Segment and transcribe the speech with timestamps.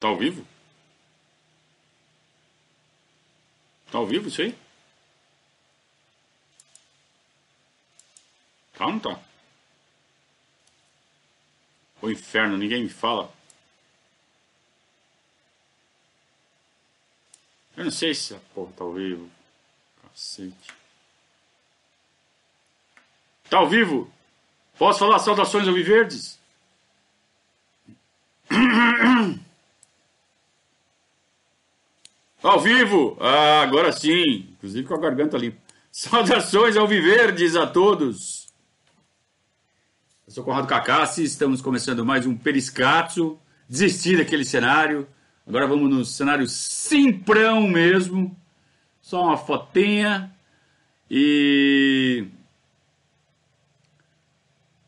[0.00, 0.46] Tá ao vivo?
[3.92, 4.58] Tá ao vivo isso aí?
[8.72, 9.20] Tá ou não tá?
[12.00, 13.30] O inferno, ninguém me fala.
[17.76, 19.30] Eu não sei se a porra tá ao vivo.
[20.00, 20.72] Cacete.
[23.50, 24.10] Tá ao vivo?
[24.78, 26.38] Posso falar saudações ao Viverdes?
[32.42, 33.18] Ao vivo!
[33.20, 34.48] Ah, agora sim!
[34.52, 35.58] Inclusive com a garganta limpa.
[35.92, 38.48] Saudações ao Viverdes a todos!
[40.26, 43.38] Eu sou Conrado Cacassi, estamos começando mais um Periscatso.
[43.68, 45.06] Desisti daquele cenário.
[45.46, 48.34] Agora vamos no cenário simprão mesmo.
[49.02, 50.34] Só uma fotinha.
[51.10, 52.26] E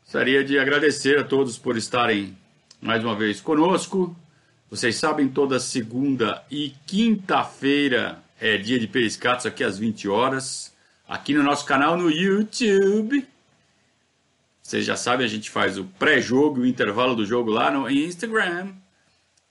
[0.01, 2.35] gostaria de agradecer a todos por estarem
[2.81, 4.15] mais uma vez conosco.
[4.73, 10.73] Vocês sabem, toda segunda e quinta-feira é dia de Periscatos aqui às 20 horas,
[11.07, 13.23] aqui no nosso canal no YouTube.
[14.63, 18.73] Vocês já sabem, a gente faz o pré-jogo o intervalo do jogo lá no Instagram.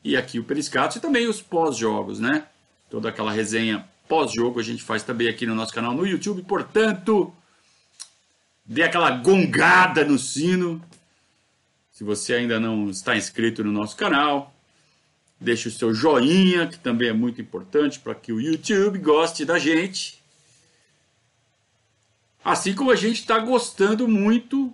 [0.02, 2.44] E aqui o Periscatos e também os pós-jogos, né?
[2.90, 6.42] Toda aquela resenha pós-jogo a gente faz também aqui no nosso canal no YouTube.
[6.42, 7.32] Portanto,
[8.64, 10.82] dê aquela gongada no sino.
[11.92, 14.52] Se você ainda não está inscrito no nosso canal,
[15.42, 19.58] Deixe o seu joinha, que também é muito importante para que o YouTube goste da
[19.58, 20.22] gente.
[22.44, 24.72] Assim como a gente está gostando muito,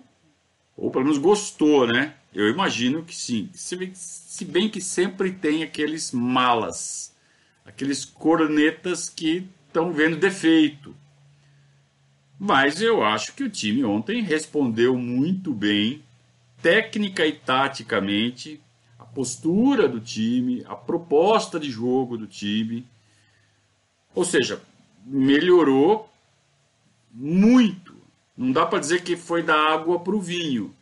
[0.77, 2.13] ou pelo menos gostou, né?
[2.31, 3.49] Eu imagino que sim.
[3.53, 7.15] Se bem que sempre tem aqueles malas,
[7.65, 10.95] aqueles cornetas que estão vendo defeito.
[12.39, 16.03] Mas eu acho que o time ontem respondeu muito bem,
[16.61, 18.61] técnica e taticamente,
[19.13, 22.87] postura do time, a proposta de jogo do time.
[24.15, 24.61] Ou seja,
[25.05, 26.09] melhorou
[27.11, 27.95] muito.
[28.37, 30.73] Não dá para dizer que foi da água para o vinho,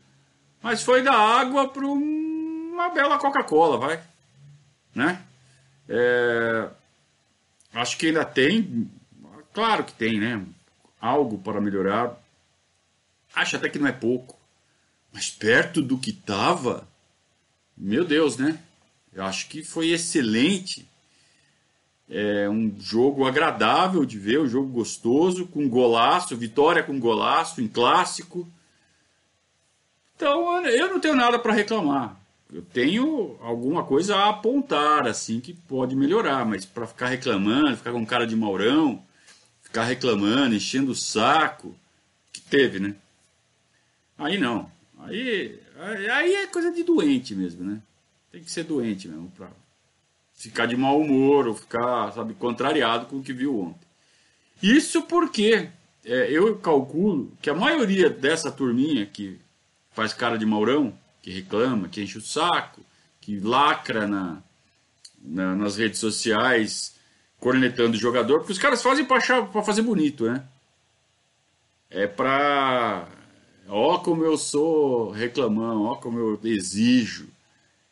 [0.62, 4.04] mas foi da água para uma bela Coca-Cola, vai.
[4.94, 5.22] Né?
[5.90, 6.70] É,
[7.74, 8.90] acho que ainda tem,
[9.54, 10.46] claro que tem, né?
[11.00, 12.16] Algo para melhorar.
[13.34, 14.38] Acho até que não é pouco,
[15.12, 16.87] mas perto do que estava,
[17.78, 18.60] meu Deus, né?
[19.14, 20.88] Eu acho que foi excelente.
[22.10, 27.68] É um jogo agradável de ver, um jogo gostoso, com golaço, vitória com golaço, em
[27.68, 28.48] clássico.
[30.16, 32.18] Então eu não tenho nada para reclamar.
[32.52, 37.92] Eu tenho alguma coisa a apontar, assim, que pode melhorar, mas para ficar reclamando, ficar
[37.92, 39.04] com cara de maurão,
[39.62, 41.76] ficar reclamando, enchendo o saco,
[42.32, 42.96] que teve, né?
[44.18, 44.72] Aí não.
[45.00, 47.82] Aí Aí é coisa de doente mesmo, né?
[48.32, 49.50] Tem que ser doente mesmo pra
[50.34, 53.88] ficar de mau humor ou ficar, sabe, contrariado com o que viu ontem.
[54.62, 55.70] Isso porque
[56.06, 59.40] é, eu calculo que a maioria dessa turminha que
[59.92, 62.82] faz cara de maurão, que reclama, que enche o saco,
[63.22, 64.42] que lacra na,
[65.22, 66.96] na nas redes sociais,
[67.40, 69.22] cornetando o jogador, porque os caras fazem para
[69.64, 70.44] fazer bonito, né?
[71.90, 73.08] É pra
[73.68, 77.28] Ó como eu sou reclamão, ó como eu exijo.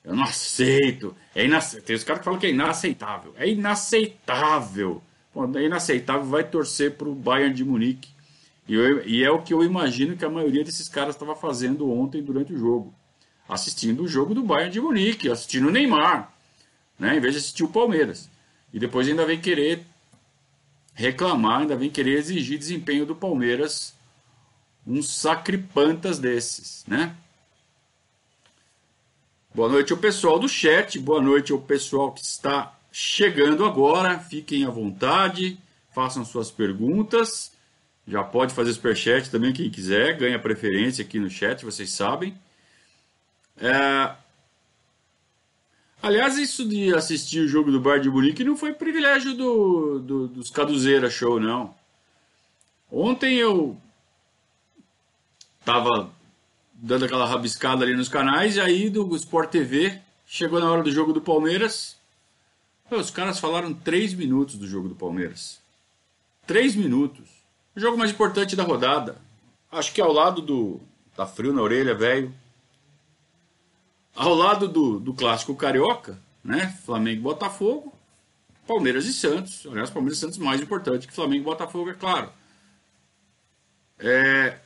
[0.03, 1.15] Eu não aceito.
[1.33, 1.81] É inace...
[1.81, 3.33] Tem os caras que falam que é inaceitável.
[3.37, 5.01] É inaceitável.
[5.33, 8.09] Quando é inaceitável, vai torcer para o Bayern de Munique.
[8.67, 11.91] E, eu, e, é o que eu imagino que a maioria desses caras estava fazendo
[11.91, 12.93] ontem durante o jogo.
[13.47, 16.33] Assistindo o jogo do Bayern de Munique, assistindo o Neymar,
[16.97, 18.29] né, em vez de assistir o Palmeiras.
[18.73, 19.85] E depois ainda vem querer
[20.93, 23.94] reclamar, ainda vem querer exigir desempenho do Palmeiras
[24.85, 27.15] uns sacripantas desses, né?
[29.53, 34.19] Boa noite ao pessoal do chat, boa noite ao pessoal que está chegando agora.
[34.19, 35.57] Fiquem à vontade,
[35.91, 37.53] façam suas perguntas.
[38.07, 42.37] Já pode fazer superchat também quem quiser, ganha preferência aqui no chat, vocês sabem.
[43.57, 44.13] É...
[46.03, 50.27] Aliás, isso de assistir o jogo do Bar de Munique não foi privilégio do, do,
[50.27, 51.73] dos Caduzeira Show, não.
[52.91, 53.75] Ontem eu
[55.65, 56.11] tava
[56.73, 60.91] dando aquela rabiscada ali nos canais, e aí do Sport TV chegou na hora do
[60.91, 61.97] jogo do Palmeiras.
[62.89, 65.59] Os caras falaram três minutos do jogo do Palmeiras.
[66.45, 67.27] Três minutos.
[67.75, 69.17] O jogo mais importante da rodada.
[69.71, 70.79] Acho que ao lado do.
[71.15, 72.33] Tá frio na orelha, velho.
[74.15, 76.77] Ao lado do, do clássico carioca, né?
[76.85, 77.93] Flamengo e Botafogo.
[78.67, 79.65] Palmeiras e Santos.
[79.65, 82.31] Aliás, Palmeiras e Santos mais importante que Flamengo e Botafogo, é claro.
[83.97, 84.59] É,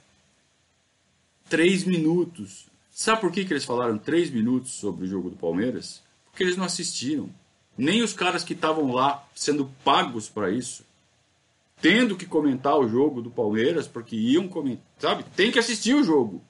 [1.49, 2.67] três minutos.
[2.91, 6.01] Sabe por que, que eles falaram três minutos sobre o jogo do Palmeiras?
[6.25, 7.29] Porque eles não assistiram.
[7.77, 10.83] Nem os caras que estavam lá sendo pagos para isso,
[11.81, 15.23] tendo que comentar o jogo do Palmeiras, porque iam comentar, sabe?
[15.35, 16.41] Tem que assistir o jogo.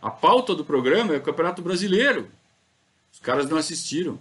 [0.00, 2.30] A pauta do programa é o Campeonato Brasileiro.
[3.12, 4.18] Os caras não assistiram.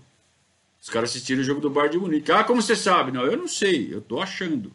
[0.81, 2.31] Os caras assistiram o jogo do Bar de Munique.
[2.31, 3.11] Ah, como você sabe?
[3.11, 4.71] Não, eu não sei, eu tô achando.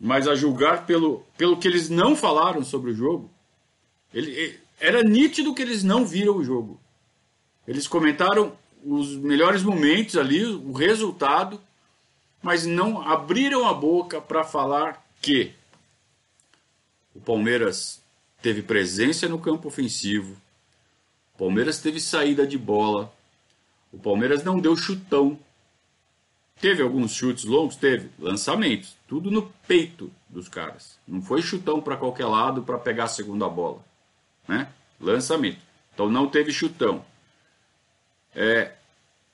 [0.00, 3.30] Mas a julgar pelo, pelo que eles não falaram sobre o jogo,
[4.12, 6.80] ele, era nítido que eles não viram o jogo.
[7.66, 11.60] Eles comentaram os melhores momentos ali, o resultado,
[12.42, 15.52] mas não abriram a boca para falar que
[17.14, 18.00] o Palmeiras
[18.40, 20.36] teve presença no campo ofensivo,
[21.34, 23.12] o Palmeiras teve saída de bola,
[23.92, 25.38] o Palmeiras não deu chutão.
[26.60, 27.76] Teve alguns chutes longos?
[27.76, 28.10] Teve.
[28.18, 28.96] Lançamentos.
[29.06, 30.98] Tudo no peito dos caras.
[31.06, 33.84] Não foi chutão para qualquer lado para pegar a segunda bola.
[34.48, 34.66] Né?
[34.98, 35.60] Lançamento.
[35.94, 37.04] Então não teve chutão.
[38.34, 38.72] É,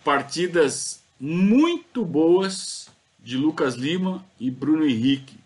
[0.02, 2.88] partidas muito boas
[3.20, 5.38] de Lucas Lima e Bruno Henrique.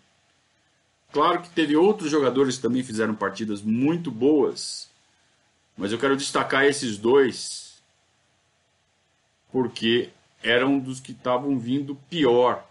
[1.11, 4.89] Claro que teve outros jogadores que também fizeram partidas muito boas,
[5.77, 7.69] mas eu quero destacar esses dois
[9.51, 10.09] porque
[10.43, 12.65] eram dos que estavam vindo pior.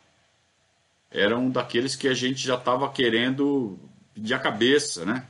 [1.11, 3.79] Eram daqueles que a gente já estava querendo
[4.15, 5.27] pedir a cabeça, né?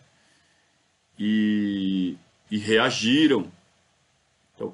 [1.18, 2.16] E,
[2.50, 3.50] e reagiram.
[4.54, 4.72] Então,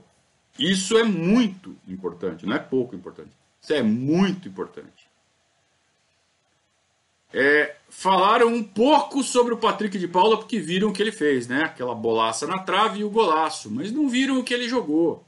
[0.59, 3.31] isso é muito importante, não é pouco importante.
[3.61, 5.09] Isso é muito importante.
[7.37, 11.49] É, falaram um pouco sobre o Patrick de Paula porque viram o que ele fez,
[11.49, 11.63] né?
[11.65, 15.25] Aquela bolaça na trave e o golaço, mas não viram o que ele jogou,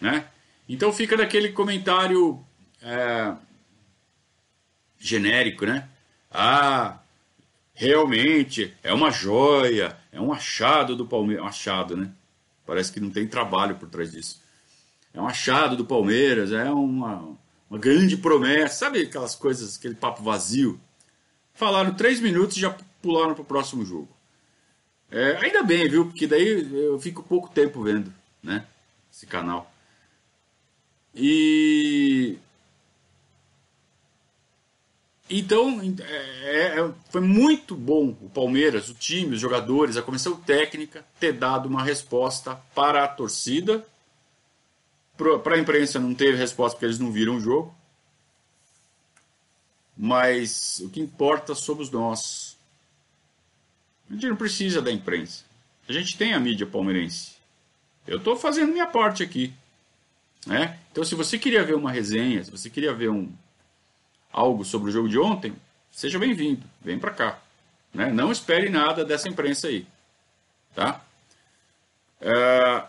[0.00, 0.28] né?
[0.68, 2.44] Então fica naquele comentário
[2.80, 3.34] é,
[5.00, 5.88] genérico, né?
[6.30, 7.01] Ah,
[7.82, 12.10] realmente é uma joia, é um achado do Palmeiras, um achado, né?
[12.66, 14.42] Parece que não tem trabalho por trás disso
[15.14, 17.36] é um achado do Palmeiras, é uma,
[17.68, 20.80] uma grande promessa, sabe aquelas coisas, aquele papo vazio.
[21.54, 24.08] Falaram três minutos e já pularam para o próximo jogo.
[25.10, 26.06] É, ainda bem, viu?
[26.06, 28.12] Porque daí eu fico pouco tempo vendo,
[28.42, 28.64] né?
[29.12, 29.70] Esse canal.
[31.14, 32.38] E
[35.30, 41.04] então é, é, foi muito bom o Palmeiras, o time, os jogadores, a comissão técnica
[41.18, 43.84] ter dado uma resposta para a torcida
[45.38, 47.74] para a imprensa não teve resposta porque eles não viram o jogo.
[49.96, 52.56] Mas o que importa somos nós.
[54.08, 55.44] A gente não precisa da imprensa.
[55.88, 57.32] A gente tem a mídia palmeirense.
[58.06, 59.52] Eu estou fazendo minha parte aqui.
[60.46, 60.78] Né?
[60.90, 63.32] Então, se você queria ver uma resenha, se você queria ver um,
[64.32, 65.52] algo sobre o jogo de ontem,
[65.90, 66.62] seja bem-vindo.
[66.80, 67.38] Vem para cá.
[67.92, 68.10] Né?
[68.10, 69.86] Não espere nada dessa imprensa aí.
[70.74, 71.04] Tá?
[72.20, 72.88] Uh,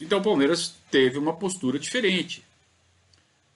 [0.00, 2.42] então o Palmeiras teve uma postura diferente,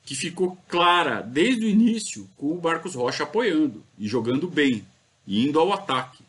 [0.05, 4.87] que ficou clara desde o início com o Marcos Rocha apoiando e jogando bem,
[5.27, 6.23] indo ao ataque.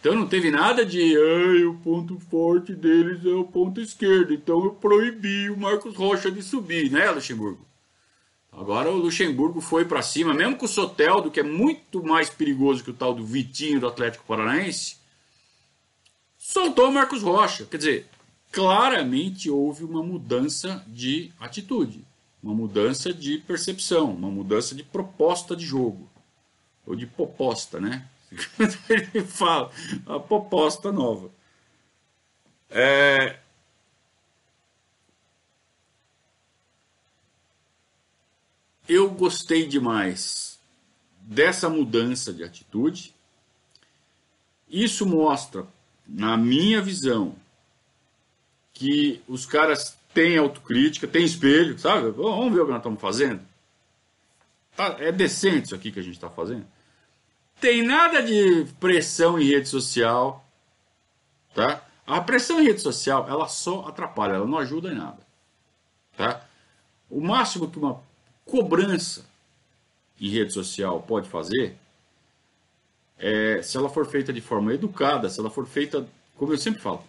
[0.00, 4.64] Então não teve nada de Ai, o ponto forte deles é o ponto esquerdo, então
[4.64, 7.67] eu proibi o Marcos Rocha de subir, né, Luxemburgo?
[8.58, 12.82] Agora o Luxemburgo foi para cima, mesmo com o Soteldo, que é muito mais perigoso
[12.82, 14.96] que o tal do Vitinho do Atlético Paranaense,
[16.36, 17.64] soltou o Marcos Rocha.
[17.66, 18.06] Quer dizer,
[18.50, 22.04] claramente houve uma mudança de atitude,
[22.42, 26.10] uma mudança de percepção, uma mudança de proposta de jogo,
[26.84, 28.08] ou de proposta, né?
[28.90, 29.70] Ele fala,
[30.04, 31.30] a proposta nova.
[32.68, 33.38] É...
[38.88, 40.58] Eu gostei demais
[41.20, 43.14] dessa mudança de atitude.
[44.66, 45.66] Isso mostra,
[46.06, 47.36] na minha visão,
[48.72, 52.10] que os caras têm autocrítica, têm espelho, sabe?
[52.10, 53.42] Vamos ver o que nós estamos fazendo.
[54.74, 56.66] Tá, é decente isso aqui que a gente está fazendo.
[57.60, 60.48] Tem nada de pressão em rede social,
[61.54, 61.84] tá?
[62.06, 65.18] A pressão em rede social, ela só atrapalha, ela não ajuda em nada,
[66.16, 66.46] tá?
[67.10, 68.07] O máximo que uma
[68.48, 69.26] cobrança
[70.18, 71.76] em rede social pode fazer
[73.18, 76.80] é, se ela for feita de forma educada, se ela for feita, como eu sempre
[76.80, 77.04] falo,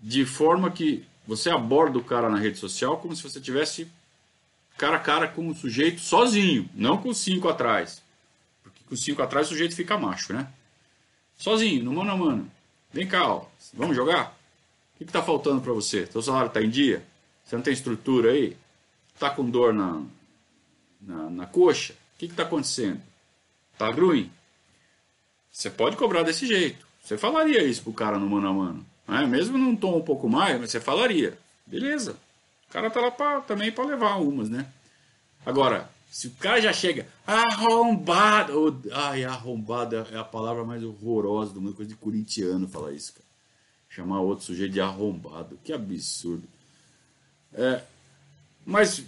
[0.00, 3.88] de forma que você aborda o cara na rede social como se você tivesse
[4.76, 8.02] cara a cara com o sujeito sozinho, não com cinco atrás.
[8.62, 10.48] Porque com cinco atrás o sujeito fica macho, né?
[11.38, 12.50] Sozinho, no mano a mano.
[12.92, 14.36] Vem cá, ó, vamos jogar?
[14.94, 16.06] O que está faltando para você?
[16.06, 17.04] Seu salário está em dia?
[17.44, 18.56] Você não tem estrutura aí?
[19.14, 20.02] Está com dor na,
[21.02, 21.92] na, na coxa?
[21.92, 23.00] O que está acontecendo?
[23.72, 24.30] Está ruim?
[25.50, 26.86] Você pode cobrar desse jeito.
[27.02, 28.86] Você falaria isso pro cara no mano a mano.
[29.06, 29.26] Né?
[29.26, 31.36] Mesmo num tom um pouco mais, mas você falaria.
[31.66, 32.16] Beleza.
[32.68, 34.66] O cara tá lá pra, também para levar umas, né?
[35.44, 41.52] Agora, se o cara já chega arrombado, ou, ai, arrombado é a palavra mais horrorosa
[41.52, 43.24] do mundo, coisa de corintiano falar isso, cara.
[43.90, 46.48] Chamar outro sujeito de arrombado, que absurdo.
[47.52, 47.82] É,
[48.64, 49.04] mas,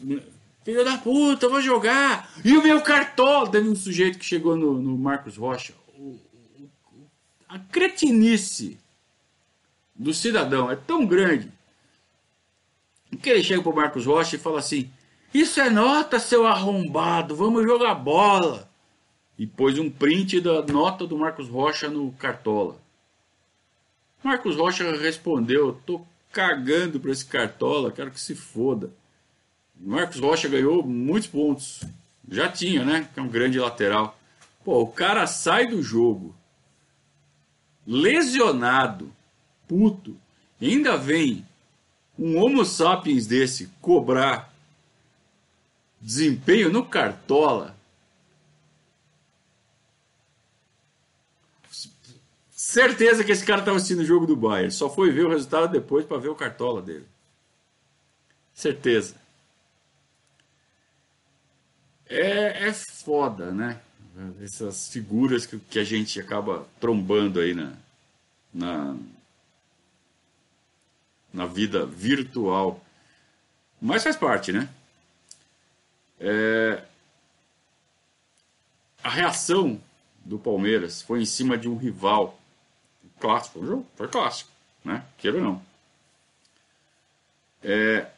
[0.64, 2.32] filho da puta, vou jogar.
[2.44, 3.50] E o meu cartola?
[3.50, 5.74] Teve um sujeito que chegou no, no Marcos Rocha.
[5.96, 6.18] O,
[6.58, 6.70] o,
[7.48, 8.78] a cretinice
[9.94, 11.52] do cidadão é tão grande
[13.22, 14.90] que ele chega pro Marcos Rocha e fala assim:
[15.32, 18.68] Isso é nota, seu arrombado, vamos jogar bola.
[19.38, 22.80] E pôs um print da nota do Marcos Rocha no Cartola.
[24.22, 26.00] Marcos Rocha respondeu: Tô
[26.32, 28.90] cagando pra esse Cartola, quero que se foda.
[29.76, 31.82] Marcos Rocha ganhou muitos pontos.
[32.28, 33.08] Já tinha, né?
[33.12, 34.18] Que é um grande lateral.
[34.64, 36.34] Pô, o cara sai do jogo
[37.86, 39.12] lesionado,
[39.68, 40.16] puto,
[40.60, 41.46] e ainda vem
[42.18, 44.52] um Homo sapiens desse cobrar
[46.00, 47.76] desempenho no Cartola.
[52.50, 54.70] Certeza que esse cara estava assistindo o jogo do Bayern.
[54.70, 57.06] Só foi ver o resultado depois para ver o Cartola dele.
[58.52, 59.14] Certeza.
[62.08, 63.80] É, é foda, né?
[64.42, 67.72] Essas figuras que, que a gente acaba trombando aí na,
[68.52, 68.96] na,
[71.32, 72.80] na vida virtual.
[73.80, 74.68] Mas faz parte, né?
[76.20, 76.82] É...
[79.02, 79.80] A reação
[80.24, 82.38] do Palmeiras foi em cima de um rival.
[83.18, 84.50] Clássico, foi um jogo, foi clássico,
[84.84, 85.04] né?
[85.18, 85.62] Queira ou não.
[87.62, 88.10] É...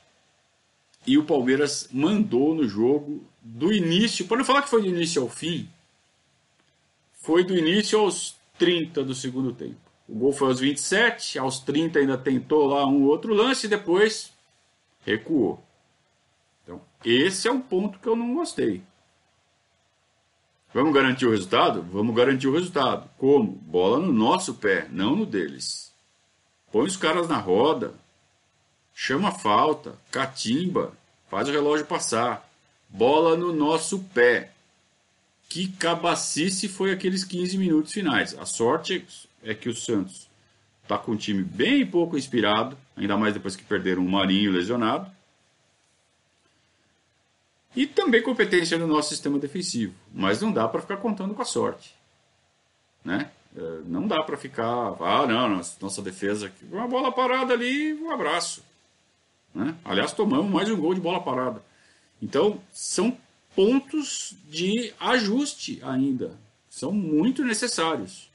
[1.07, 5.23] E o Palmeiras mandou no jogo do início, para não falar que foi do início
[5.23, 5.69] ao fim,
[7.13, 9.77] foi do início aos 30 do segundo tempo.
[10.09, 14.33] O gol foi aos 27, aos 30 ainda tentou lá um outro lance e depois
[15.05, 15.63] recuou.
[16.63, 18.83] Então, esse é um ponto que eu não gostei.
[20.73, 21.83] Vamos garantir o resultado?
[21.91, 23.09] Vamos garantir o resultado.
[23.17, 23.53] Como?
[23.53, 25.93] Bola no nosso pé, não no deles.
[26.71, 27.95] Põe os caras na roda,
[28.99, 30.91] chama a falta, catimba,
[31.29, 32.49] faz o relógio passar.
[32.89, 34.53] Bola no nosso pé.
[35.51, 38.35] Que cabacice foi aqueles 15 minutos finais.
[38.39, 39.07] A sorte
[39.45, 40.27] é que o Santos
[40.83, 45.11] está com um time bem pouco inspirado, ainda mais depois que perderam um Marinho lesionado.
[47.77, 49.95] E também competência no nosso sistema defensivo.
[50.13, 51.95] Mas não dá para ficar contando com a sorte.
[53.05, 53.31] Né?
[53.55, 54.97] É, não dá para ficar.
[55.01, 56.51] Ah, não, nossa defesa.
[56.73, 58.65] Uma bola parada ali, um abraço.
[59.57, 59.75] Né?
[59.83, 61.65] Aliás, tomamos mais um gol de bola parada.
[62.21, 63.17] Então, são
[63.55, 66.37] pontos de ajuste ainda.
[66.69, 68.29] São muito necessários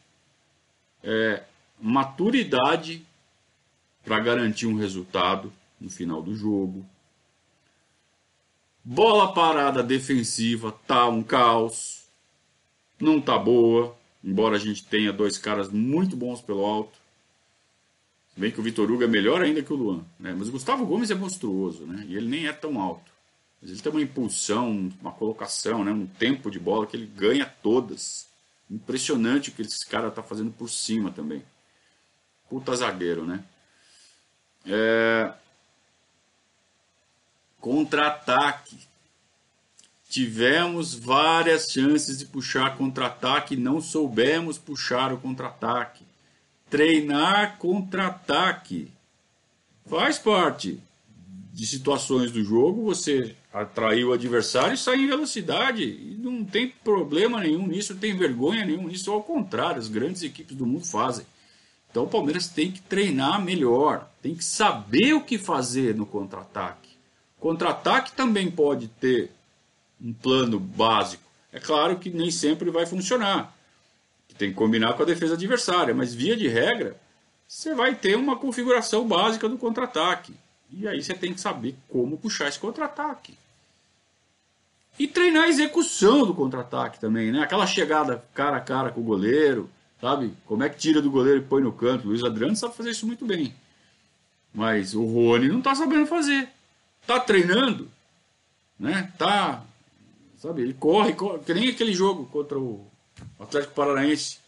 [1.03, 1.43] é,
[1.79, 3.05] maturidade
[4.03, 6.83] para garantir um resultado no final do jogo.
[8.83, 12.01] Bola parada defensiva tá um caos.
[12.99, 16.97] Não tá boa, embora a gente tenha dois caras muito bons pelo alto.
[18.41, 20.33] Bem que o Vitor Hugo é melhor ainda que o Luan, né?
[20.35, 22.03] Mas o Gustavo Gomes é monstruoso, né?
[22.07, 23.11] E ele nem é tão alto.
[23.61, 25.91] Mas ele tem uma impulsão, uma colocação, né?
[25.91, 28.25] um tempo de bola que ele ganha todas.
[28.67, 31.43] Impressionante o que esse cara tá fazendo por cima também.
[32.49, 33.43] Puta zagueiro, né?
[34.65, 35.31] É...
[37.59, 38.75] Contra-ataque.
[40.09, 46.09] Tivemos várias chances de puxar contra-ataque, não soubemos puxar o contra-ataque.
[46.71, 48.89] Treinar contra-ataque
[49.85, 50.79] faz parte
[51.53, 55.83] de situações do jogo, você atrair o adversário e sair em velocidade.
[55.83, 60.23] E não tem problema nenhum nisso, não tem vergonha nenhum nisso, ao contrário, as grandes
[60.23, 61.25] equipes do mundo fazem.
[61.89, 66.89] Então o Palmeiras tem que treinar melhor, tem que saber o que fazer no contra-ataque.
[67.37, 69.29] Contra-ataque também pode ter
[70.01, 71.23] um plano básico.
[71.51, 73.53] É claro que nem sempre vai funcionar.
[74.41, 76.99] Tem que combinar com a defesa adversária, mas via de regra,
[77.47, 80.33] você vai ter uma configuração básica do contra-ataque.
[80.71, 83.37] E aí você tem que saber como puxar esse contra-ataque.
[84.97, 87.43] E treinar a execução do contra-ataque também, né?
[87.43, 89.69] Aquela chegada cara a cara com o goleiro,
[90.01, 90.33] sabe?
[90.47, 92.05] Como é que tira do goleiro e põe no canto.
[92.05, 93.53] O Luiz Adriano sabe fazer isso muito bem.
[94.51, 96.49] Mas o Rony não tá sabendo fazer.
[97.05, 97.87] Tá treinando,
[98.79, 99.13] né?
[99.19, 99.63] Tá,
[100.39, 100.63] sabe?
[100.63, 102.90] Ele corre, corre que nem aquele jogo contra o
[103.39, 104.39] Atlético Paranaense.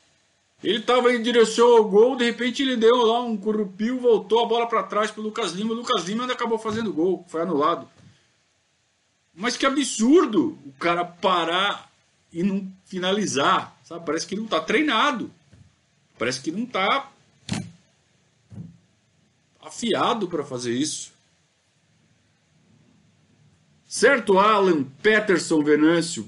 [0.64, 4.48] Ele estava em direção ao gol, de repente ele deu lá um corrupio, voltou a
[4.48, 5.74] bola para trás para o Lucas Lima.
[5.74, 7.88] O Lucas Lima ainda acabou fazendo gol, foi anulado.
[9.34, 11.92] Mas que absurdo o cara parar
[12.32, 14.06] e não finalizar, sabe?
[14.06, 15.30] Parece que não está treinado.
[16.18, 17.12] Parece que não está
[19.60, 21.12] afiado para fazer isso.
[23.88, 26.28] Certo, Alan Peterson Venâncio.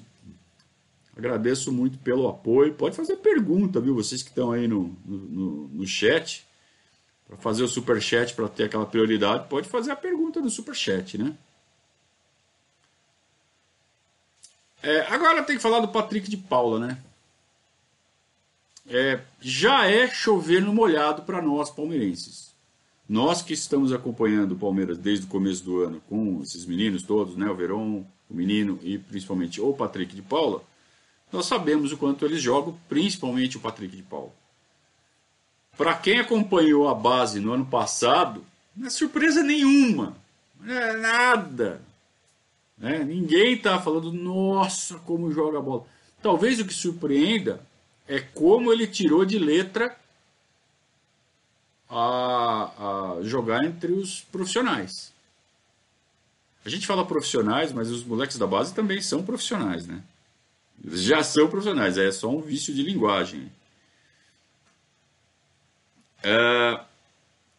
[1.17, 2.73] Agradeço muito pelo apoio.
[2.73, 3.95] Pode fazer pergunta, viu?
[3.95, 6.45] Vocês que estão aí no, no, no chat.
[7.27, 10.75] Para fazer o super chat para ter aquela prioridade, pode fazer a pergunta no super
[10.75, 11.35] chat, né?
[14.83, 17.01] É, agora tem que falar do Patrick de Paula, né?
[18.87, 22.53] É, já é chover no molhado para nós palmeirenses.
[23.09, 27.35] Nós que estamos acompanhando o Palmeiras desde o começo do ano com esses meninos todos,
[27.35, 30.63] né, o Verón, o menino e principalmente o Patrick de Paula,
[31.35, 34.31] nós sabemos o quanto eles jogam, principalmente o Patrick de Paula.
[35.77, 40.15] Para quem acompanhou a base no ano passado, não é surpresa nenhuma,
[40.65, 41.81] é nada.
[42.77, 43.03] Né?
[43.03, 45.85] Ninguém está falando, nossa, como joga a bola.
[46.21, 47.61] Talvez o que surpreenda
[48.07, 49.95] é como ele tirou de letra
[51.89, 55.13] a, a jogar entre os profissionais.
[56.63, 60.01] A gente fala profissionais, mas os moleques da base também são profissionais, né?
[60.83, 63.51] Já são profissionais, é só um vício de linguagem.
[66.23, 66.79] É,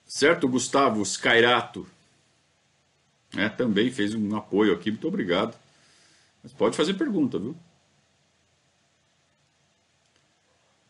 [0.06, 1.86] certo, Gustavo Scairato
[3.36, 5.56] é, também fez um apoio aqui, muito obrigado.
[6.42, 7.56] Mas pode fazer pergunta, viu?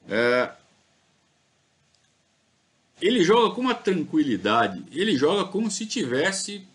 [0.08, 0.52] É,
[3.00, 6.66] ele joga com uma tranquilidade, ele joga como se tivesse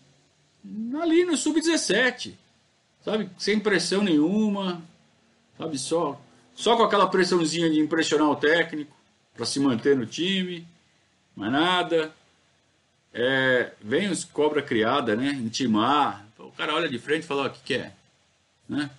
[1.00, 2.34] ali no sub-17,
[3.04, 3.30] sabe?
[3.38, 4.82] Sem pressão nenhuma,
[5.58, 5.78] sabe?
[5.78, 6.20] Só,
[6.54, 8.94] só com aquela pressãozinha de impressionar o técnico
[9.34, 10.66] para se manter no time,
[11.34, 12.12] mais nada.
[13.14, 15.30] É, vem os cobra criada, né?
[15.32, 16.26] Intimar.
[16.38, 17.78] O cara olha de frente e fala: o que quer?
[17.80, 17.92] É?
[18.68, 18.90] Né?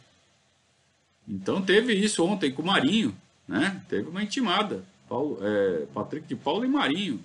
[1.28, 3.16] Então teve isso ontem com o Marinho,
[3.48, 3.82] né?
[3.90, 4.84] Teve uma intimada.
[5.08, 7.20] Paulo, é, Patrick de Paulo e Marinho.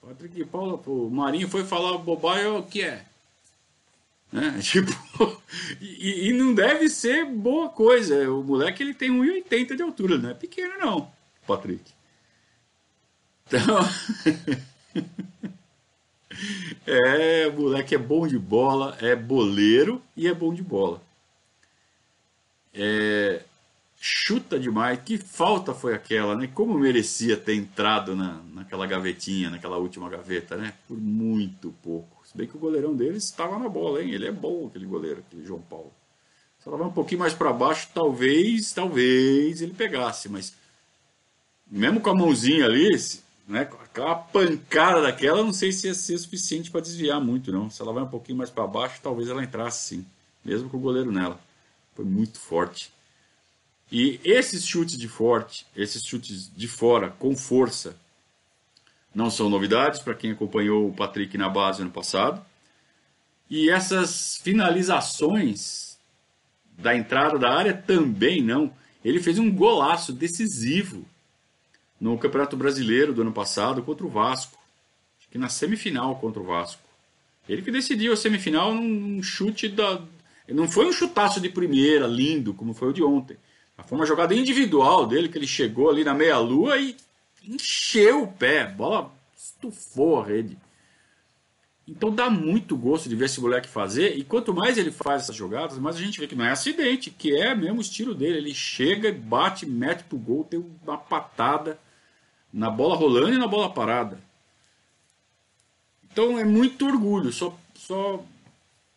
[0.00, 3.04] Patrick de Paulo, o Marinho foi falar bobagem, o que é?
[4.32, 4.58] Né?
[4.62, 4.92] Tipo,
[5.80, 8.30] e, e, não deve ser boa coisa.
[8.30, 11.10] O moleque ele tem 1,80 de altura, não é pequeno não,
[11.46, 11.92] Patrick.
[13.46, 13.78] Então,
[16.86, 21.02] é, o moleque é bom de bola, é boleiro e é bom de bola.
[22.72, 23.42] É,
[24.00, 25.00] chuta demais.
[25.04, 26.48] Que falta foi aquela, né?
[26.52, 30.72] Como merecia ter entrado na, naquela gavetinha, naquela última gaveta, né?
[30.88, 32.19] Por muito pouco.
[32.30, 34.12] Se bem que o goleirão deles estava na bola, hein?
[34.12, 35.92] Ele é bom, aquele goleiro, aquele João Paulo.
[36.60, 40.54] Se ela vai um pouquinho mais para baixo, talvez, talvez ele pegasse, mas
[41.68, 42.88] mesmo com a mãozinha ali,
[43.48, 47.68] né, com aquela pancada daquela, não sei se ia ser suficiente para desviar muito, não.
[47.68, 50.06] Se ela vai um pouquinho mais para baixo, talvez ela entrasse sim,
[50.44, 51.40] mesmo com o goleiro nela.
[51.96, 52.92] Foi muito forte.
[53.90, 57.96] E esses chutes de forte, esses chutes de fora com força,
[59.14, 62.44] não são novidades para quem acompanhou o Patrick na base ano passado.
[63.48, 65.98] E essas finalizações
[66.78, 68.72] da entrada da área também não.
[69.04, 71.04] Ele fez um golaço decisivo
[72.00, 74.58] no Campeonato Brasileiro do ano passado contra o Vasco.
[75.18, 76.82] Acho que na semifinal contra o Vasco.
[77.48, 80.00] Ele que decidiu a semifinal num chute da.
[80.48, 83.36] Não foi um chutaço de primeira, lindo, como foi o de ontem.
[83.86, 86.96] Foi uma jogada individual dele, que ele chegou ali na meia-lua e
[87.44, 88.66] encheu o pé.
[88.66, 90.56] Bola estufou a rede.
[91.86, 94.16] Então dá muito gosto de ver esse moleque fazer.
[94.16, 97.10] E quanto mais ele faz essas jogadas, mais a gente vê que não é acidente,
[97.10, 98.38] que é mesmo o estilo dele.
[98.38, 101.78] Ele chega, bate, mete pro gol, tem uma patada
[102.52, 104.20] na bola rolando e na bola parada.
[106.12, 108.24] Então é muito orgulho, só, só,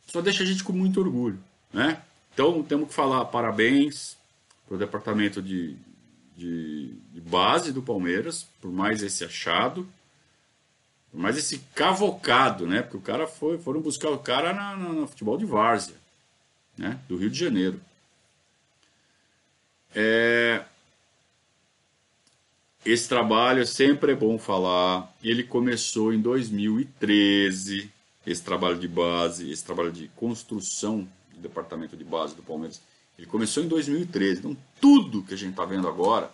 [0.07, 1.39] só deixa a gente com muito orgulho.
[1.71, 2.01] Né?
[2.33, 4.17] Então temos que falar parabéns,
[4.67, 5.75] para o departamento de,
[6.35, 9.87] de, de, base do Palmeiras, por mais esse achado,
[11.11, 12.81] por mais esse cavocado, né?
[12.81, 15.95] Porque o cara foi, foram buscar o cara na, na, no futebol de várzea,
[16.77, 16.99] né?
[17.07, 17.79] Do Rio de Janeiro.
[19.95, 20.63] É,
[22.85, 25.13] esse trabalho sempre é bom falar.
[25.23, 27.91] Ele começou em 2013,
[28.25, 32.81] esse trabalho de base, esse trabalho de construção do departamento de base do Palmeiras
[33.17, 34.39] ele começou em 2013.
[34.39, 36.31] Então, tudo que a gente está vendo agora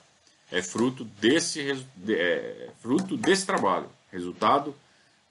[0.52, 1.62] é fruto desse,
[2.10, 4.74] é fruto desse trabalho, resultado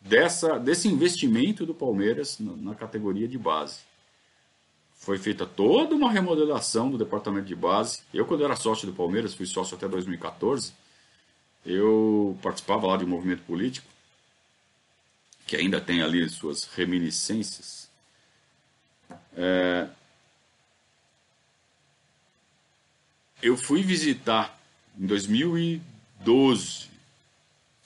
[0.01, 3.81] dessa, desse investimento do Palmeiras na, na categoria de base.
[4.95, 8.01] Foi feita toda uma remodelação do departamento de base.
[8.13, 10.73] Eu, quando era sócio do Palmeiras, fui sócio até 2014,
[11.65, 13.87] eu participava lá de um movimento político
[15.47, 17.89] que ainda tem ali suas reminiscências.
[19.35, 19.89] É,
[23.43, 24.59] eu fui visitar
[24.99, 26.89] em 2012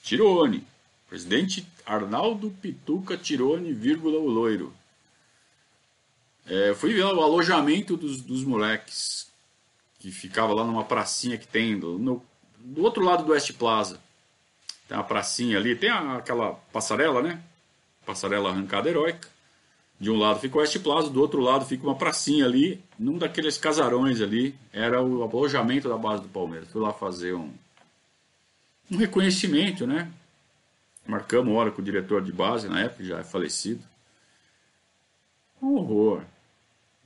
[0.03, 0.65] Tirone,
[1.07, 4.73] presidente Arnaldo Pituca Tirone, vírgula o loiro.
[6.45, 9.31] É, fui ver o alojamento dos, dos moleques,
[9.99, 12.25] que ficava lá numa pracinha que tem do, no,
[12.59, 13.99] do outro lado do West Plaza.
[14.87, 17.41] Tem uma pracinha ali, tem a, aquela passarela, né?
[18.05, 19.29] Passarela arrancada heróica.
[20.03, 23.17] De um lado fica o West Plaza, do outro lado fica uma pracinha ali, num
[23.17, 26.67] daqueles casarões ali, era o alojamento da base do Palmeiras.
[26.67, 27.53] Fui lá fazer um,
[28.91, 30.11] um reconhecimento, né?
[31.07, 33.81] Marcamos hora com o diretor de base, na época já é falecido.
[35.61, 36.23] Um horror.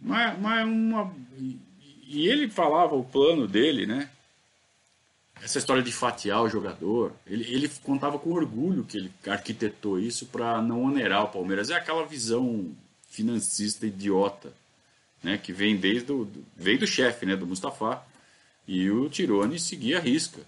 [0.02, 1.14] Mas, mas uma.
[2.08, 4.10] E ele falava o plano dele, né?
[5.44, 7.14] Essa história de fatiar o jogador.
[7.28, 11.70] Ele, ele contava com orgulho que ele arquitetou isso para não onerar o Palmeiras.
[11.70, 12.76] É aquela visão
[13.10, 14.54] financista idiota,
[15.24, 15.38] né?
[15.38, 17.36] Que vem desde o, veio do chefe, né?
[17.36, 18.04] Do Mustafa.
[18.68, 20.42] E o Tirone seguia a risca.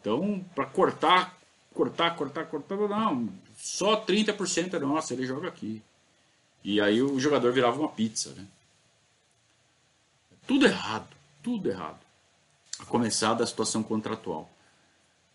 [0.00, 1.38] Então, para cortar,
[1.72, 5.80] cortar, cortar, cortar, não, só 30% é nosso, ele joga aqui.
[6.64, 8.46] E aí o jogador virava uma pizza, né?
[10.46, 11.08] Tudo errado,
[11.42, 12.00] tudo errado.
[12.78, 14.50] A começar da situação contratual.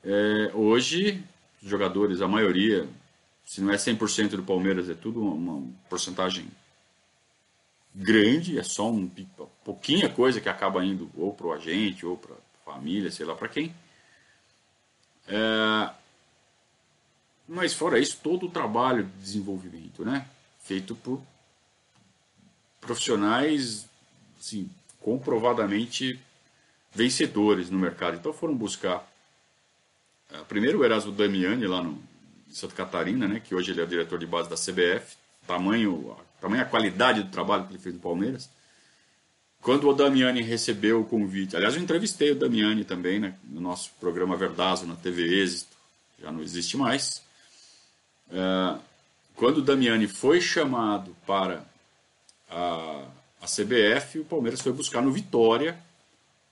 [0.03, 1.23] É, hoje,
[1.61, 2.87] os jogadores, a maioria,
[3.47, 6.51] se não é 100% do Palmeiras, é tudo uma, porcentagem
[7.95, 9.09] grande, é só um
[9.63, 13.47] pouquinha coisa que acaba indo ou para o agente ou para família, sei lá para
[13.47, 13.73] quem.
[15.29, 15.89] É,
[17.47, 20.27] mas fora isso, todo o trabalho de desenvolvimento, né?
[20.59, 21.21] Feito por
[22.81, 23.87] profissionais
[24.37, 26.19] assim, comprovadamente
[26.91, 28.17] vencedores no mercado.
[28.17, 29.09] Então foram buscar
[30.33, 31.97] é, primeiro o Erasmo Damiani lá no
[32.49, 36.15] em Santa Catarina, né, que hoje ele é o diretor de base da CBF, tamanho,
[36.41, 38.49] a qualidade do trabalho que ele fez no Palmeiras.
[39.61, 43.91] Quando o Damiani recebeu o convite, aliás, eu entrevistei o Damiani também né, no nosso
[43.99, 45.75] programa Verdazo na TV Êxito,
[46.21, 47.21] já não existe mais.
[48.31, 48.77] É,
[49.35, 51.65] quando o Damiani foi chamado para
[52.49, 53.05] a,
[53.41, 55.77] a CBF, o Palmeiras foi buscar no Vitória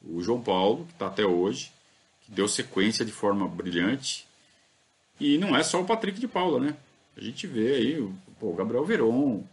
[0.07, 1.71] o João Paulo, que está até hoje,
[2.21, 4.24] que deu sequência de forma brilhante.
[5.19, 6.75] E não é só o Patrick de Paula, né?
[7.15, 9.43] A gente vê aí o, pô, o Gabriel Veron,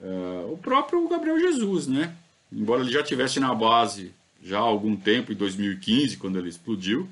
[0.00, 2.16] uh, o próprio Gabriel Jesus, né?
[2.54, 7.08] embora ele já tivesse na base já há algum tempo, em 2015, quando ele explodiu,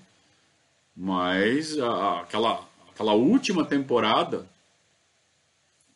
[0.95, 4.47] mas a, aquela, aquela última temporada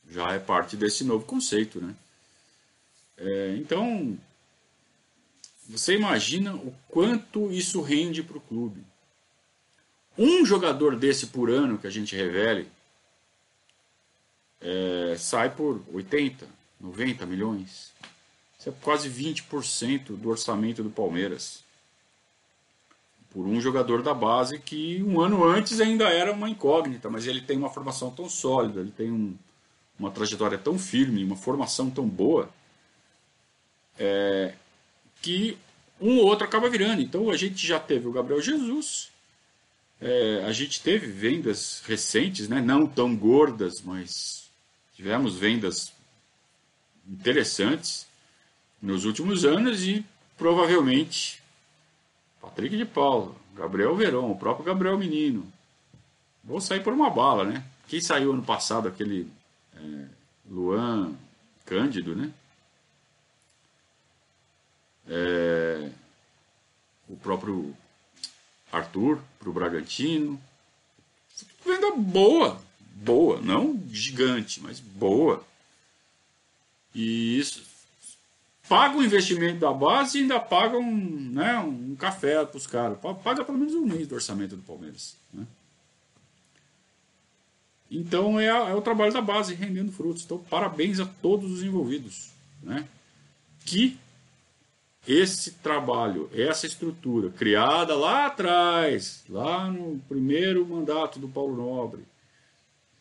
[0.09, 1.95] já é parte desse novo conceito, né?
[3.19, 4.17] É, então,
[5.69, 8.83] você imagina o quanto isso rende para o clube.
[10.19, 12.69] Um jogador desse por ano que a gente revele
[14.61, 16.47] é, sai por 80,
[16.81, 17.93] 90 milhões.
[18.59, 21.63] Isso é quase 20% do orçamento do Palmeiras.
[23.31, 27.43] Por um jogador da base que um ano antes ainda era uma incógnita, mas ele
[27.43, 29.37] tem uma formação tão sólida, ele tem um,
[29.99, 32.49] uma trajetória tão firme, uma formação tão boa,
[33.99, 34.55] é,
[35.21, 35.59] que
[36.01, 37.03] um ou outro acaba virando.
[37.03, 39.11] Então a gente já teve o Gabriel Jesus,
[40.01, 44.51] é, a gente teve vendas recentes, né, não tão gordas, mas
[44.95, 45.93] tivemos vendas
[47.09, 48.07] interessantes
[48.81, 50.05] nos últimos anos e
[50.37, 51.43] provavelmente
[52.41, 55.51] Patrick de Paula, Gabriel Veron, o próprio Gabriel Menino.
[56.45, 57.65] Vou sair por uma bala, né?
[57.89, 59.29] Quem saiu ano passado, aquele
[59.77, 60.05] é,
[60.49, 61.15] Luan
[61.65, 62.33] Cândido, né?
[65.09, 65.91] É,
[67.09, 67.77] o próprio
[68.71, 70.41] Arthur para o Bragantino.
[71.65, 72.61] Venda boa,
[72.95, 75.45] boa, não gigante, mas boa.
[76.95, 77.63] E isso
[78.69, 82.99] paga o investimento da base e ainda paga um, né, um café para os caras.
[83.23, 85.17] Paga pelo menos um mês do orçamento do Palmeiras.
[85.33, 85.47] Né?
[87.91, 90.25] Então é, é, o trabalho da base rendendo frutos.
[90.25, 92.31] Então, parabéns a todos os envolvidos.
[92.63, 92.87] Né?
[93.65, 93.99] Que
[95.07, 102.03] esse trabalho, essa estrutura, criada lá atrás, lá no primeiro mandato do Paulo Nobre,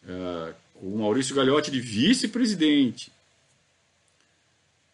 [0.07, 3.11] é, com o Maurício Gagliotti de vice-presidente,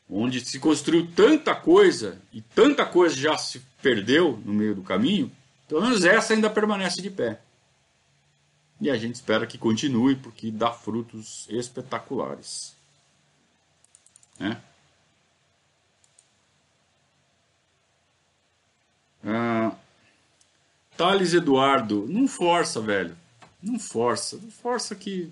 [0.09, 5.31] onde se construiu tanta coisa e tanta coisa já se perdeu no meio do caminho,
[5.67, 7.41] pelo menos essa ainda permanece de pé.
[8.79, 12.75] E a gente espera que continue, porque dá frutos espetaculares.
[14.39, 14.59] Né?
[19.25, 19.75] Ah,
[20.97, 23.15] Thales Eduardo, não força, velho.
[23.61, 24.37] Não força.
[24.37, 25.31] Não força que.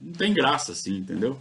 [0.00, 1.40] Não tem graça assim, entendeu?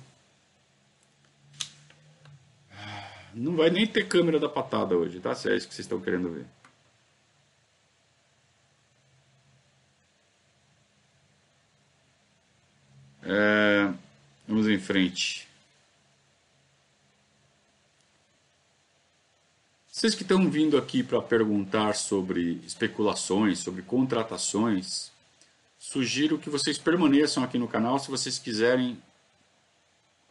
[3.34, 5.34] Não vai nem ter câmera da patada hoje, tá?
[5.36, 6.45] Se é isso que vocês estão querendo ver.
[13.23, 13.93] É,
[14.47, 15.49] vamos em frente.
[20.00, 25.12] Vocês que estão vindo aqui para perguntar sobre especulações, sobre contratações,
[25.78, 28.98] sugiro que vocês permaneçam aqui no canal se vocês quiserem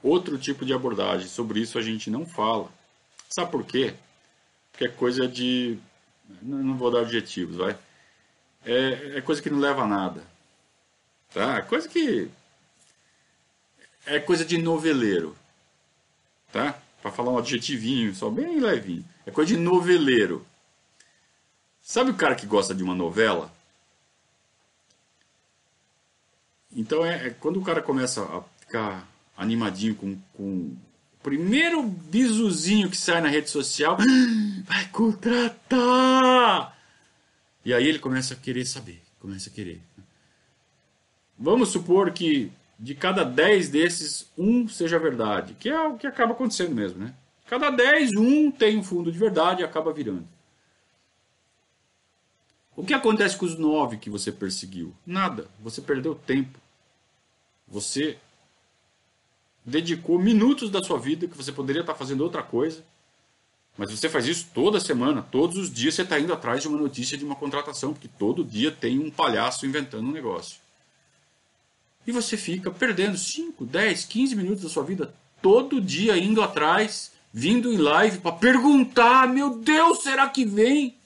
[0.03, 1.29] outro tipo de abordagem.
[1.29, 2.73] Sobre isso a gente não fala.
[3.29, 3.93] Sabe por quê?
[4.73, 5.79] Porque é coisa de.
[6.41, 7.79] Não vou dar adjetivos, vai.
[8.65, 10.25] É, é coisa que não leva a nada.
[11.35, 11.59] Tá?
[11.59, 12.31] É coisa que.
[14.07, 15.37] É coisa de noveleiro.
[16.51, 16.81] Tá?
[17.03, 19.05] Para falar um adjetivinho, só bem levinho.
[19.29, 20.43] É coisa de noveleiro.
[21.83, 23.53] Sabe o cara que gosta de uma novela?
[26.75, 30.79] Então é, é quando o cara começa a ficar animadinho com, com o
[31.23, 33.99] primeiro bisuzinho que sai na rede social,
[34.64, 36.75] vai contratar!
[37.62, 39.79] E aí ele começa a querer saber, começa a querer.
[41.38, 46.33] Vamos supor que de cada 10 desses, um seja verdade, que é o que acaba
[46.33, 47.14] acontecendo mesmo, né?
[47.49, 50.29] Cada 10, um tem um fundo de verdade e acaba virando.
[52.77, 54.95] O que acontece com os 9 que você perseguiu?
[55.05, 55.49] Nada.
[55.61, 56.59] Você perdeu tempo.
[57.67, 58.19] Você
[59.65, 62.85] dedicou minutos da sua vida que você poderia estar fazendo outra coisa.
[63.77, 66.79] Mas você faz isso toda semana, todos os dias você está indo atrás de uma
[66.79, 70.59] notícia de uma contratação, porque todo dia tem um palhaço inventando um negócio.
[72.07, 77.13] E você fica perdendo 5, 10, 15 minutos da sua vida todo dia indo atrás,
[77.38, 80.96] vindo em live para perguntar: meu Deus, será que vem?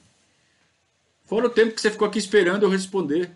[1.26, 3.30] Fora o tempo que você ficou aqui esperando eu responder.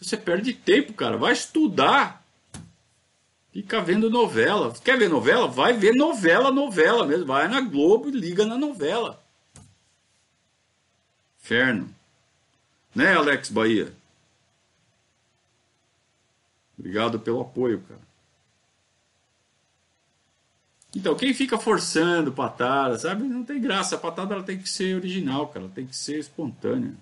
[0.00, 1.18] Você perde tempo, cara.
[1.18, 2.24] Vai estudar.
[3.52, 4.72] Fica vendo novela.
[4.82, 5.46] Quer ver novela?
[5.46, 7.26] Vai ver novela, novela mesmo.
[7.26, 9.22] Vai na Globo e liga na novela.
[11.42, 11.94] Inferno.
[12.94, 13.92] Né, Alex Bahia?
[16.78, 18.09] Obrigado pelo apoio, cara.
[20.94, 23.22] Então, quem fica forçando patada, sabe?
[23.24, 23.94] Não tem graça.
[23.96, 25.66] A patada ela tem que ser original, cara.
[25.66, 26.94] Ela tem que ser espontânea.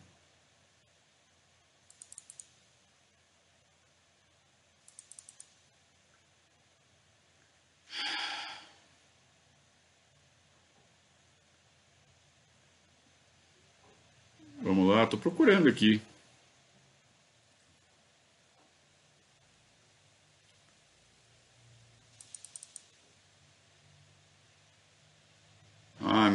[14.60, 16.00] Vamos lá, tô procurando aqui.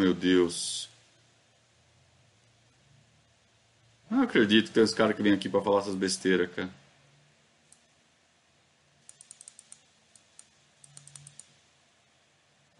[0.03, 0.89] Meu Deus.
[4.09, 6.69] Não acredito que tem uns caras que vêm aqui para falar essas besteiras, cara.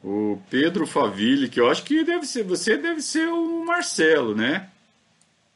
[0.04, 4.70] O Pedro Faville, que eu acho que deve ser, você deve ser o Marcelo, né?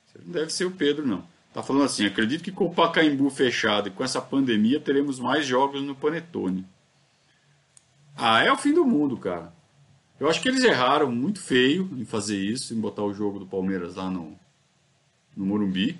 [0.08, 1.28] Você não deve ser o Pedro, não.
[1.54, 5.46] Tá falando assim, acredito que com o Pacaembu fechado e com essa pandemia teremos mais
[5.46, 6.66] jogos no Panetone.
[8.16, 9.57] Ah, é o fim do mundo, cara.
[10.20, 13.46] Eu acho que eles erraram muito feio em fazer isso, em botar o jogo do
[13.46, 14.38] Palmeiras lá no,
[15.36, 16.00] no Morumbi.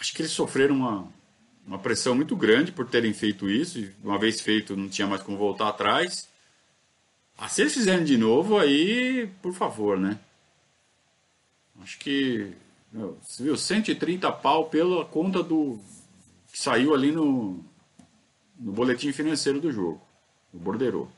[0.00, 1.08] Acho que eles sofreram uma,
[1.64, 3.78] uma pressão muito grande por terem feito isso.
[3.78, 6.28] E uma vez feito, não tinha mais como voltar atrás.
[7.38, 10.18] Ah, se eles fizerem de novo, aí, por favor, né?
[11.80, 12.52] Acho que.
[12.92, 15.80] Meu, você viu, 130 pau pela conta do.
[16.50, 17.64] que saiu ali no,
[18.58, 20.00] no boletim financeiro do jogo,
[20.52, 21.08] o Borderô.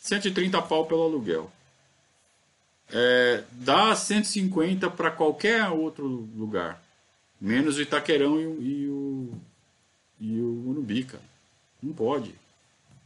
[0.00, 1.52] 130 pau pelo aluguel.
[2.92, 6.82] É, dá 150 para qualquer outro lugar.
[7.40, 9.40] Menos o Itaquerão e, o, e o,
[10.18, 10.86] e o.
[11.82, 12.34] Não pode.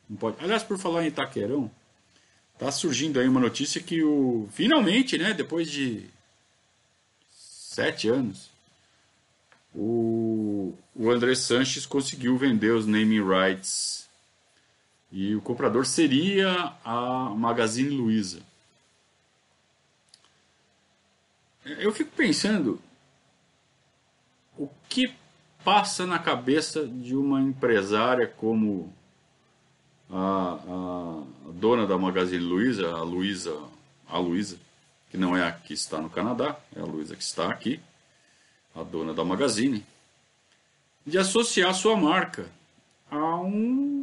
[0.09, 0.43] Não pode.
[0.43, 1.71] Aliás, por falar em Itaquerão,
[2.59, 4.49] tá surgindo aí uma notícia que o.
[4.53, 5.35] Finalmente, né?
[5.35, 6.07] Depois de
[7.31, 8.51] sete anos,
[9.75, 14.04] o, o André Sanches conseguiu vender os naming rights
[15.14, 18.42] e o comprador seria a Magazine Luiza.
[21.64, 22.83] Eu fico pensando
[24.59, 25.14] o que
[25.64, 28.92] passa na cabeça de uma empresária como
[30.11, 31.22] a, a,
[31.53, 33.57] dona da Magazine Luiza, a Luiza,
[34.09, 34.59] a Luiza,
[35.12, 37.81] que não é a que está no Canadá, é a Luiza que está aqui,
[38.74, 39.87] a dona da Magazine,
[41.07, 42.50] de associar sua marca
[43.09, 43.94] a um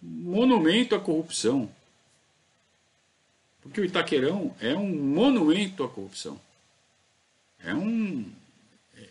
[0.00, 1.70] monumento à corrupção.
[3.62, 6.40] Porque o Itaquerão é um monumento à corrupção.
[7.62, 8.30] É um.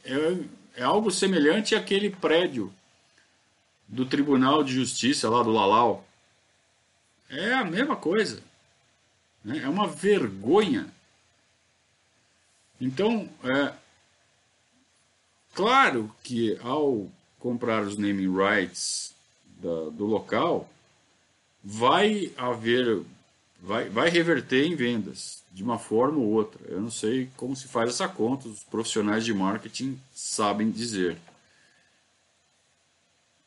[0.03, 2.73] É, é algo semelhante àquele prédio
[3.87, 6.05] do Tribunal de Justiça lá do Lalau.
[7.29, 8.41] É a mesma coisa.
[9.43, 9.59] Né?
[9.59, 10.91] É uma vergonha.
[12.81, 13.73] Então, é,
[15.53, 19.13] claro que ao comprar os naming rights
[19.61, 20.69] da, do local,
[21.63, 23.03] vai haver
[23.61, 26.59] vai, vai reverter em vendas, de uma forma ou outra.
[26.67, 31.17] Eu não sei como se faz essa conta, os profissionais de marketing sabem dizer.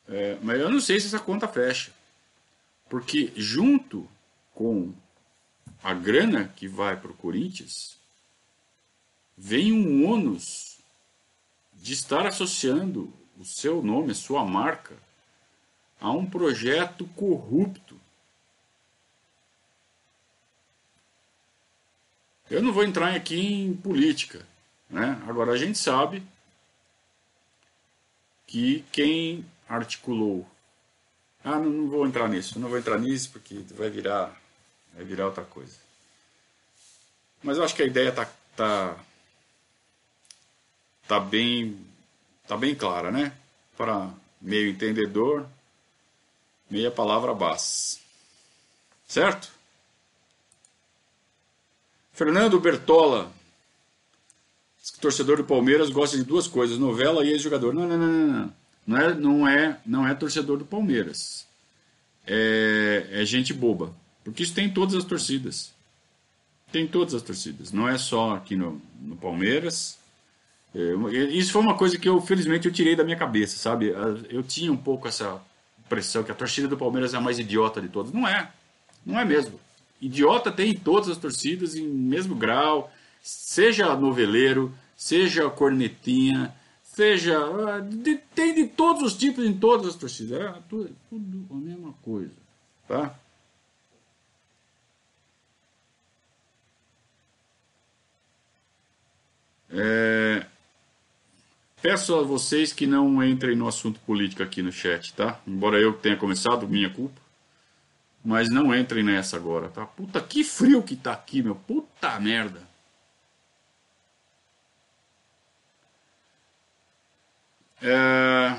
[0.07, 1.91] É, mas eu não sei se essa conta fecha.
[2.89, 4.07] Porque junto
[4.53, 4.93] com
[5.83, 7.97] a grana que vai para o Corinthians,
[9.37, 10.77] vem um ônus
[11.73, 14.95] de estar associando o seu nome, a sua marca,
[15.99, 17.99] a um projeto corrupto.
[22.53, 24.45] Eu não vou entrar aqui em política,
[24.87, 25.19] né?
[25.27, 26.21] Agora a gente sabe
[28.45, 30.47] que quem articulou.
[31.43, 34.39] Ah, não, não vou entrar nisso, não vou entrar nisso porque vai virar,
[34.93, 35.75] vai virar outra coisa.
[37.41, 38.99] Mas eu acho que a ideia tá, tá,
[41.07, 41.83] tá bem,
[42.47, 43.35] tá bem clara, né?
[43.75, 45.47] Para meio entendedor,
[46.69, 47.97] meia palavra base.
[49.07, 49.51] Certo?
[52.13, 53.31] Fernando Bertola,
[55.01, 57.73] torcedor do Palmeiras, gosta de duas coisas: novela e ex-jogador.
[57.73, 58.53] Não, não, não, não,
[58.85, 58.97] não.
[58.97, 61.47] É, não é, não é torcedor do Palmeiras.
[62.25, 63.93] É, é gente boba.
[64.23, 65.73] Porque isso tem em todas as torcidas.
[66.71, 67.71] Tem em todas as torcidas.
[67.71, 69.97] Não é só aqui no, no Palmeiras.
[70.73, 73.93] É, isso foi uma coisa que eu, felizmente, eu tirei da minha cabeça, sabe?
[74.29, 75.41] Eu tinha um pouco essa
[75.85, 78.11] impressão que a torcida do Palmeiras é a mais idiota de todas.
[78.11, 78.51] Não é.
[79.05, 79.59] Não é mesmo.
[80.05, 82.91] Idiota tem em todas as torcidas, em mesmo grau.
[83.21, 87.37] Seja noveleiro, seja cornetinha, seja.
[87.39, 90.39] Ah, de, tem de todos os tipos em todas as torcidas.
[90.39, 92.33] É tudo, tudo a mesma coisa.
[92.87, 93.17] Tá?
[99.75, 100.45] É,
[101.81, 105.39] peço a vocês que não entrem no assunto político aqui no chat, tá?
[105.47, 107.22] Embora eu tenha começado, minha culpa.
[108.23, 109.85] Mas não entrem nessa agora, tá?
[109.85, 111.55] Puta, que frio que tá aqui, meu.
[111.55, 112.61] Puta merda.
[117.81, 118.57] É...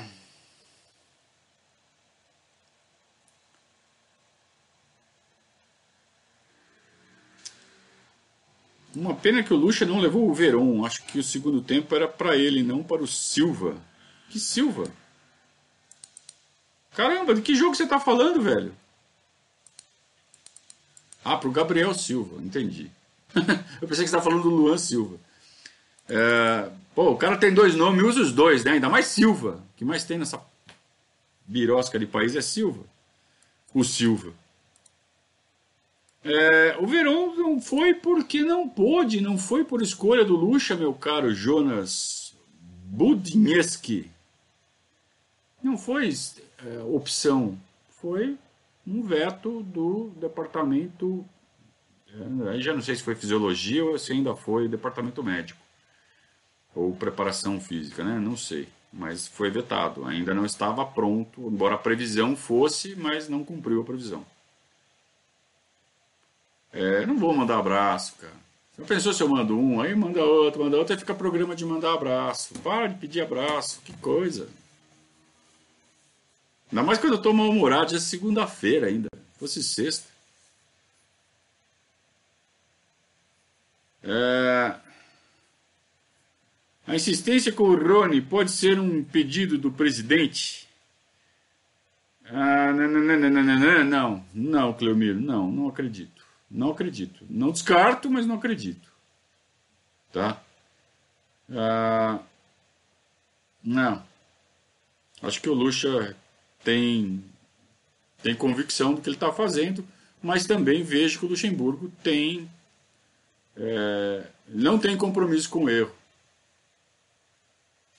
[8.95, 10.85] Uma pena que o Lucha não levou o Verón.
[10.85, 13.75] Acho que o segundo tempo era para ele, não para o Silva.
[14.29, 14.85] Que Silva?
[16.95, 18.73] Caramba, de que jogo você tá falando, velho?
[21.25, 22.91] Ah, pro Gabriel Silva, entendi.
[23.35, 25.17] Eu pensei que você estava falando do Luan Silva.
[26.07, 28.73] É, pô, o cara tem dois nomes, usa os dois, né?
[28.73, 29.59] Ainda mais Silva.
[29.73, 30.39] O que mais tem nessa
[31.47, 32.83] birosca de país é Silva.
[33.73, 34.31] O Silva.
[36.23, 40.93] É, o Verão não foi porque não pôde, não foi por escolha do Lucha, meu
[40.93, 42.35] caro Jonas
[42.83, 44.11] Budnieski.
[45.61, 46.13] Não foi
[46.63, 47.57] é, opção,
[47.99, 48.37] foi
[48.87, 51.25] um veto do departamento.
[52.07, 55.65] É, aí já não sei se foi fisiologia ou se ainda foi departamento médico
[56.75, 58.19] ou preparação física, né?
[58.19, 60.05] Não sei, mas foi vetado.
[60.05, 64.25] Ainda não estava pronto, embora a previsão fosse, mas não cumpriu a previsão.
[66.73, 68.45] É, não vou mandar abraço, cara.
[68.73, 71.65] Você pensou se eu mando um, aí manda outro, manda outro, aí fica programa de
[71.65, 72.53] mandar abraço.
[72.55, 74.49] Para de pedir abraço, que coisa.
[76.71, 79.09] Ainda mais quando eu tô mal-humorado, já é segunda-feira ainda.
[79.37, 80.09] Fosse sexta.
[84.03, 84.75] É...
[86.87, 90.67] A insistência com o Rony pode ser um pedido do presidente?
[92.25, 96.23] Ah, não, não, não, não, não, não, não, Cleomiro, não, não acredito.
[96.49, 97.25] Não acredito.
[97.29, 98.91] Não descarto, mas não acredito.
[100.11, 100.41] Tá?
[101.51, 102.19] Ah,
[103.63, 104.03] não.
[105.21, 106.15] Acho que o Lucha
[106.65, 107.23] tem,
[108.21, 109.87] tem convicção do que ele está fazendo,
[110.21, 112.49] mas também vejo que o Luxemburgo tem.
[113.55, 115.95] É, não tem compromisso com o erro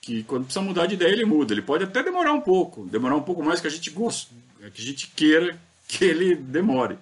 [0.07, 1.53] que quando precisa mudar de ideia ele muda.
[1.53, 4.33] Ele pode até demorar um pouco, demorar um pouco mais que a gente gosta,
[4.73, 6.97] que a gente queira que ele demore.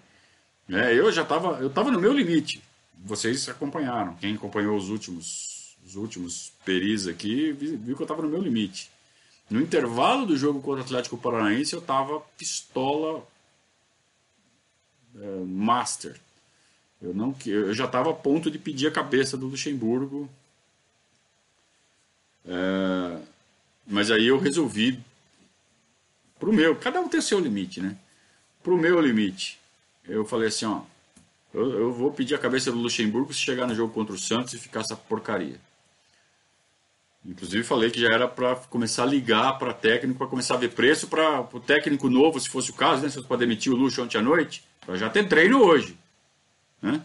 [0.67, 2.63] É, eu já estava, eu estava no meu limite.
[3.05, 8.29] Vocês acompanharam, quem acompanhou os últimos, os últimos peris aqui viu que eu estava no
[8.29, 8.89] meu limite.
[9.49, 13.25] No intervalo do jogo contra o Atlético Paranaense eu estava pistola
[15.15, 16.19] é, master.
[17.01, 20.29] Eu não, eu já estava a ponto de pedir a cabeça do Luxemburgo
[22.47, 23.21] é,
[23.87, 24.99] mas aí eu resolvi,
[26.39, 27.97] pro meu, cada um tem seu limite, né?
[28.63, 29.59] Pro meu limite,
[30.07, 30.81] eu falei assim, ó,
[31.53, 34.53] eu, eu vou pedir a cabeça do Luxemburgo se chegar no jogo contra o Santos
[34.53, 35.59] e ficar essa porcaria.
[37.25, 40.73] Inclusive falei que já era para começar a ligar para técnico, para começar a ver
[40.73, 43.09] preço para o técnico novo, se fosse o caso, né?
[43.09, 45.97] Se fosse para demitir o Luxo ontem à noite, para já ter treino hoje.
[46.81, 47.01] né?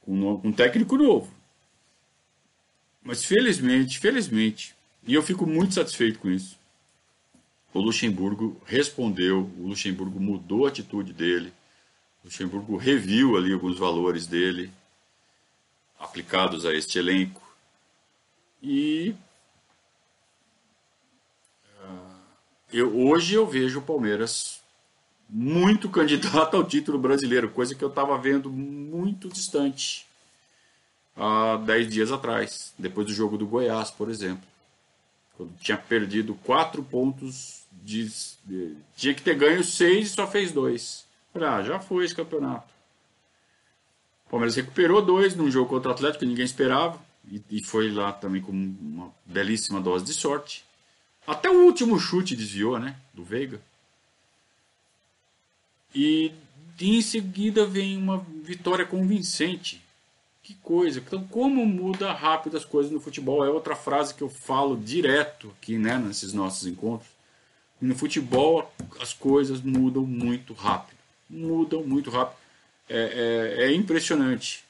[0.00, 1.30] Com, um técnico novo.
[3.02, 4.74] Mas felizmente, felizmente,
[5.06, 6.56] e eu fico muito satisfeito com isso,
[7.74, 11.52] o Luxemburgo respondeu, o Luxemburgo mudou a atitude dele,
[12.22, 14.70] o Luxemburgo reviu ali alguns valores dele
[15.98, 17.41] aplicados a este elenco
[18.62, 19.14] e
[21.82, 22.16] uh,
[22.72, 24.60] eu, hoje eu vejo o Palmeiras
[25.28, 30.06] muito candidato ao título brasileiro, coisa que eu estava vendo muito distante
[31.16, 34.46] há 10 dias atrás, depois do jogo do Goiás, por exemplo.
[35.36, 38.10] Quando tinha perdido 4 pontos, de,
[38.44, 41.04] de, tinha que ter ganho 6 e só fez 2.
[41.34, 42.70] Ah, já foi esse campeonato.
[44.26, 46.98] O Palmeiras recuperou dois num jogo contra o Atlético que ninguém esperava.
[47.30, 50.64] E, e foi lá também com uma belíssima dose de sorte.
[51.26, 52.96] Até o último chute desviou, né?
[53.14, 53.60] Do Veiga.
[55.94, 56.32] E
[56.80, 59.82] em seguida vem uma vitória convincente.
[60.42, 60.98] Que coisa.
[60.98, 63.44] Então, como muda rápido as coisas no futebol?
[63.44, 67.08] É outra frase que eu falo direto aqui, né, nesses nossos encontros.
[67.80, 70.98] No futebol, as coisas mudam muito rápido.
[71.30, 72.38] Mudam muito rápido.
[72.88, 74.64] É, é, é impressionante.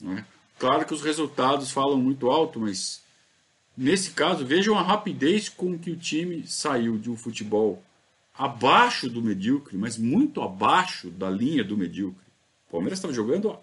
[0.00, 0.26] Né?
[0.62, 3.02] Claro que os resultados falam muito alto, mas
[3.76, 7.82] nesse caso, vejam a rapidez com que o time saiu de um futebol
[8.32, 12.24] abaixo do medíocre, mas muito abaixo da linha do medíocre.
[12.68, 13.58] O Palmeiras estava jogando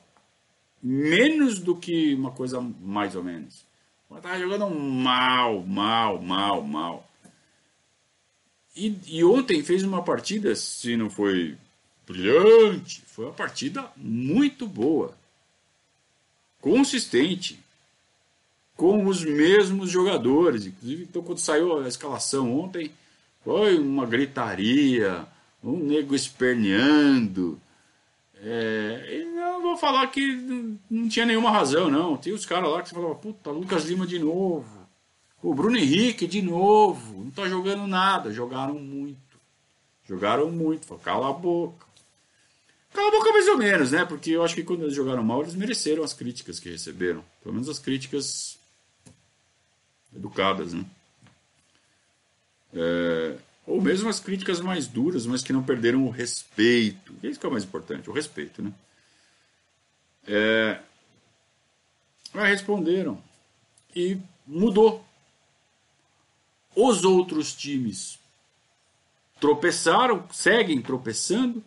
[0.83, 3.65] menos do que uma coisa mais ou menos.
[4.13, 7.09] Estava jogando mal, mal, mal, mal.
[8.75, 11.55] E, e, ontem fez uma partida, se não foi
[12.05, 15.17] brilhante, foi uma partida muito boa,
[16.61, 17.59] consistente,
[18.75, 20.65] com os mesmos jogadores.
[20.65, 22.91] Inclusive, então, quando saiu a escalação ontem,
[23.43, 25.25] foi uma gritaria,
[25.63, 27.59] um nego esperneando.
[28.41, 32.15] É, não vou falar que não, tinha nenhuma razão, não.
[32.15, 34.87] Tem os caras lá que você falava, puta, Lucas Lima de novo.
[35.41, 37.23] O Bruno Henrique de novo.
[37.23, 38.31] Não tá jogando nada.
[38.31, 39.39] Jogaram muito.
[40.05, 40.85] Jogaram muito.
[40.85, 41.85] Falei, cala a boca.
[42.93, 44.05] Cala a boca mais ou menos, né?
[44.05, 47.23] Porque eu acho que quando eles jogaram mal, eles mereceram as críticas que receberam.
[47.41, 48.57] Pelo menos as críticas
[50.15, 50.85] educadas, né?
[52.73, 57.13] É, ou mesmo as críticas mais duras, mas que não perderam o respeito.
[57.21, 58.73] Isso que é o mais importante, o respeito, né?
[60.27, 60.79] É,
[62.33, 63.21] mas responderam
[63.95, 65.05] e mudou.
[66.75, 68.19] Os outros times
[69.39, 71.63] tropeçaram, seguem tropeçando.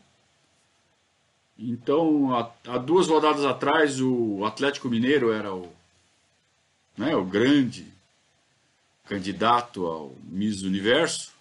[1.65, 5.73] Então, há, duas rodadas atrás, o Atlético Mineiro era o,
[6.99, 7.87] né, o grande
[9.07, 11.33] candidato ao Miss Universo,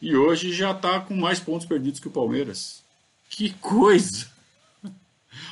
[0.00, 2.82] e hoje já está com mais pontos perdidos que o Palmeiras.
[3.28, 4.30] Que coisa!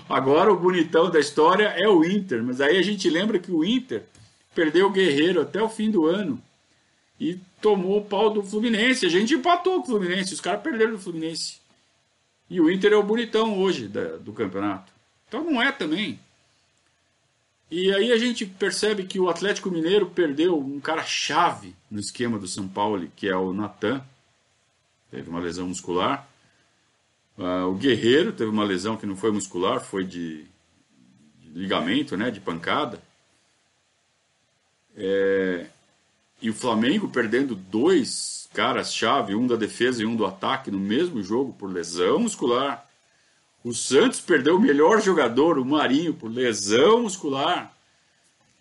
[0.09, 3.63] Agora o bonitão da história é o Inter, mas aí a gente lembra que o
[3.63, 4.05] Inter
[4.55, 6.43] perdeu o Guerreiro até o fim do ano
[7.21, 9.05] e tomou o pau do Fluminense.
[9.05, 11.66] A gente empatou com o Fluminense, os caras perderam do Fluminense.
[12.49, 14.93] E o Inter é o bonitão hoje da, do campeonato.
[15.27, 16.19] Então não é também.
[17.69, 22.39] E aí a gente percebe que o Atlético Mineiro perdeu um cara chave no esquema
[22.39, 24.05] do São Paulo, que é o Natan.
[25.11, 26.29] Teve uma lesão muscular.
[27.37, 30.45] Uh, o Guerreiro teve uma lesão que não foi muscular, foi de,
[31.41, 33.03] de ligamento, né, de pancada.
[34.97, 35.67] É,
[36.41, 41.23] e o Flamengo perdendo dois caras-chave, um da defesa e um do ataque, no mesmo
[41.23, 42.89] jogo por lesão muscular.
[43.63, 47.71] O Santos perdeu o melhor jogador, o Marinho, por lesão muscular.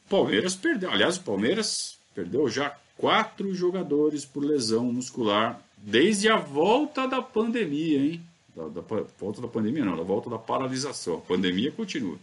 [0.06, 0.92] O Palmeiras perdeu.
[0.92, 8.00] Aliás, o Palmeiras perdeu já quatro jogadores por lesão muscular desde a volta da pandemia,
[8.00, 8.22] hein?
[8.54, 8.82] Da, da,
[9.18, 11.20] volta da pandemia, não, da volta da paralisação.
[11.20, 12.18] A pandemia continua.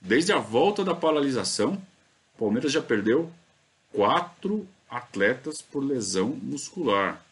[0.00, 1.74] Desde a volta da paralisação,
[2.34, 3.30] o Palmeiras já perdeu
[3.92, 7.22] quatro atletas por lesão muscular.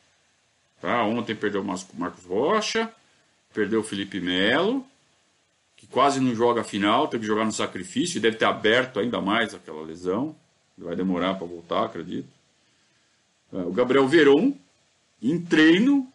[0.80, 1.02] Tá?
[1.04, 2.92] Ontem perdeu o Marcos Rocha,
[3.52, 4.86] perdeu o Felipe Melo,
[5.76, 8.98] que quase não joga a final, teve que jogar no sacrifício e deve ter aberto
[8.98, 10.34] ainda mais aquela lesão.
[10.76, 12.28] Vai demorar para voltar, acredito.
[13.52, 14.52] É, o Gabriel Veron,
[15.22, 16.11] em treino,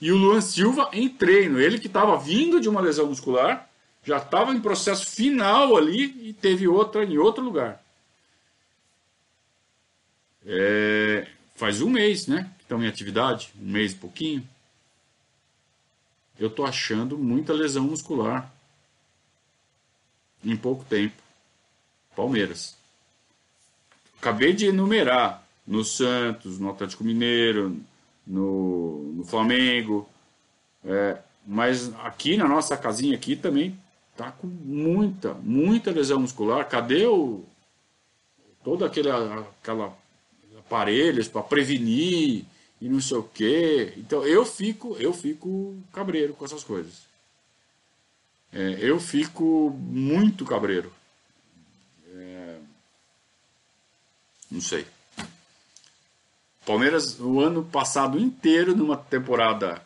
[0.00, 1.60] e o Luan Silva em treino.
[1.60, 3.68] Ele que estava vindo de uma lesão muscular,
[4.04, 7.82] já estava em processo final ali e teve outra em outro lugar.
[10.46, 11.26] É,
[11.56, 12.50] faz um mês, né?
[12.58, 14.48] Que estão em atividade, um mês e pouquinho
[16.38, 18.52] eu estou achando muita lesão muscular
[20.44, 21.22] em pouco tempo.
[22.14, 22.76] Palmeiras.
[24.18, 27.78] Acabei de enumerar no Santos, no Atlético Mineiro,
[28.26, 30.08] no, no Flamengo.
[30.84, 33.78] É, Mas aqui na nossa casinha aqui também
[34.16, 36.68] tá com muita, muita lesão muscular.
[36.68, 37.44] Cadê o
[38.64, 39.96] todo aquele aquela
[40.66, 42.44] aparelhos para prevenir
[42.80, 43.94] e não sei o quê.
[43.96, 47.06] Então eu fico, eu fico cabreiro com essas coisas.
[48.52, 50.92] É, eu fico muito cabreiro.
[52.14, 52.58] É,
[54.50, 54.86] não sei.
[56.64, 59.80] Palmeiras o ano passado inteiro numa temporada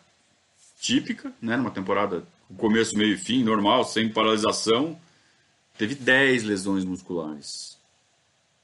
[0.80, 4.98] típica, né, numa temporada com começo, meio e fim, normal, sem paralisação,
[5.76, 7.78] teve 10 lesões musculares.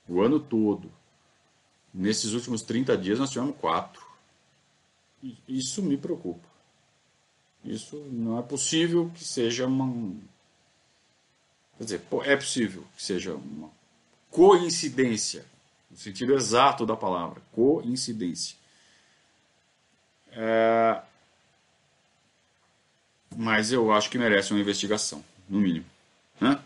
[0.08, 0.90] O ano todo.
[1.96, 4.04] Nesses últimos 30 dias nós tivemos 4.
[5.48, 6.46] Isso me preocupa.
[7.64, 10.14] Isso não é possível que seja uma.
[11.78, 13.70] Quer dizer, é possível que seja uma
[14.30, 15.46] coincidência,
[15.90, 18.56] no sentido exato da palavra, coincidência.
[20.32, 21.00] É...
[23.34, 25.86] Mas eu acho que merece uma investigação, no mínimo.
[26.38, 26.62] Né?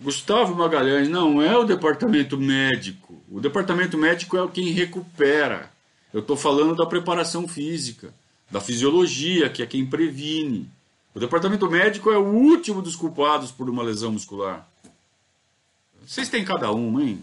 [0.00, 3.20] Gustavo Magalhães, não é o departamento médico.
[3.28, 5.72] O departamento médico é quem recupera.
[6.12, 8.14] Eu estou falando da preparação física,
[8.50, 10.70] da fisiologia, que é quem previne.
[11.14, 14.68] O departamento médico é o último dos culpados por uma lesão muscular.
[16.06, 17.20] Vocês têm cada uma, hein?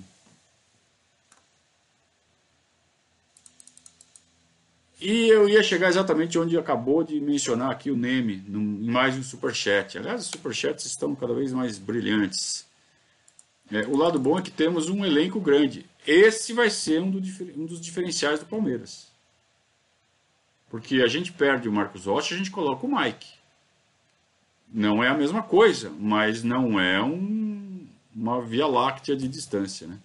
[4.99, 9.23] E eu ia chegar exatamente onde acabou de mencionar aqui o Neme, em mais um
[9.23, 9.97] superchat.
[9.97, 12.65] Aliás, os superchats estão cada vez mais brilhantes.
[13.71, 15.85] É, o lado bom é que temos um elenco grande.
[16.05, 17.19] Esse vai ser um, do,
[17.57, 19.11] um dos diferenciais do Palmeiras.
[20.69, 23.33] Porque a gente perde o Marcos Rocha, a gente coloca o Mike.
[24.71, 29.87] Não é a mesma coisa, mas não é um, uma via láctea de distância.
[29.87, 29.97] Né?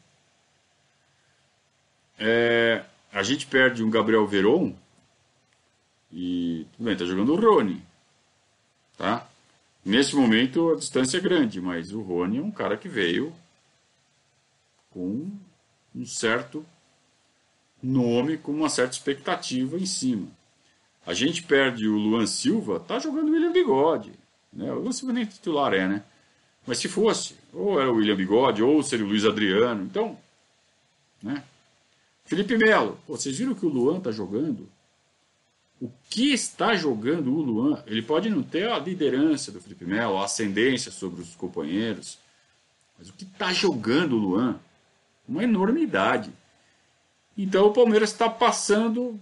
[2.18, 4.74] É, a gente perde um Gabriel Veron
[6.12, 7.82] e tudo bem, tá jogando o Rony.
[8.96, 9.26] Tá?
[9.84, 13.32] Nesse momento a distância é grande, mas o Rony é um cara que veio
[14.90, 15.30] com
[15.94, 16.64] um certo
[17.82, 20.28] nome, com uma certa expectativa em cima.
[21.06, 24.12] A gente perde o Luan Silva, tá jogando o William Bigode.
[24.52, 24.70] Né?
[24.72, 26.04] O Luan Silva nem titular é, né?
[26.66, 29.82] Mas se fosse, ou era o William Bigode, ou seria o Luiz Adriano.
[29.82, 30.18] Então,
[31.22, 31.42] né?
[32.30, 34.68] Felipe Melo, vocês viram que o Luan está jogando?
[35.80, 37.82] O que está jogando o Luan?
[37.88, 42.20] Ele pode não ter a liderança do Felipe Melo, a ascendência sobre os companheiros,
[42.96, 44.60] mas o que está jogando o Luan?
[45.28, 46.30] Uma enormidade.
[47.36, 49.18] Então o Palmeiras está passando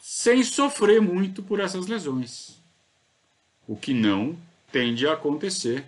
[0.00, 2.56] sem sofrer muito por essas lesões.
[3.68, 4.34] O que não
[4.72, 5.84] tende a acontecer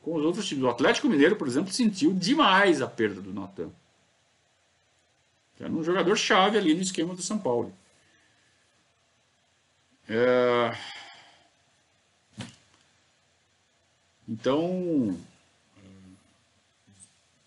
[0.00, 0.62] com os outros times.
[0.62, 3.72] O Atlético Mineiro, por exemplo, sentiu demais a perda do Natan
[5.58, 7.72] era um jogador chave ali no esquema do São Paulo.
[10.08, 10.76] É...
[14.28, 15.18] Então,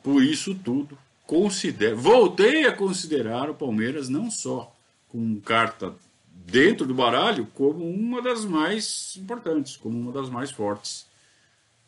[0.04, 0.98] por isso tudo,
[1.28, 4.76] considero, voltei a considerar o Palmeiras não só
[5.10, 5.94] com carta
[6.28, 11.06] dentro do baralho, como uma das mais importantes, como uma das mais fortes.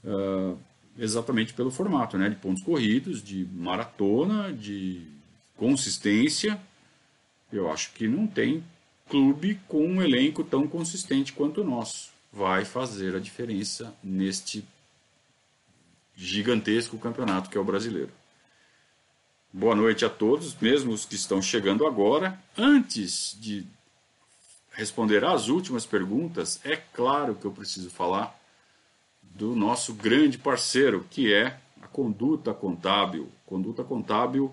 [0.04, 0.58] Uh,
[0.98, 2.30] exatamente pelo formato, né?
[2.30, 5.08] De pontos corridos, de maratona, de
[5.58, 6.60] consistência,
[7.52, 8.64] eu acho que não tem
[9.10, 12.12] clube com um elenco tão consistente quanto o nosso.
[12.32, 14.66] Vai fazer a diferença neste
[16.16, 18.12] gigantesco campeonato que é o brasileiro.
[19.52, 22.40] Boa noite a todos, mesmo os que estão chegando agora.
[22.58, 23.68] Antes de
[24.72, 28.36] responder às últimas perguntas, é claro que eu preciso falar
[29.22, 33.32] do nosso grande parceiro, que é a Conduta Contábil.
[33.46, 34.52] Conduta Contábil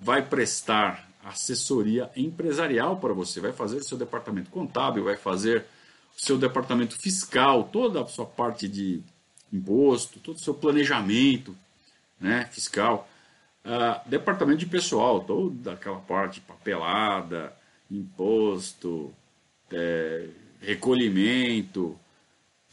[0.00, 5.66] vai prestar assessoria empresarial para você, vai fazer o seu departamento contábil, vai fazer
[6.16, 9.02] o seu departamento fiscal, toda a sua parte de
[9.52, 11.54] imposto, todo o seu planejamento
[12.18, 13.08] né, fiscal,
[13.64, 17.52] uh, departamento de pessoal, toda aquela parte papelada,
[17.90, 19.12] imposto,
[19.72, 20.28] é,
[20.60, 21.98] recolhimento,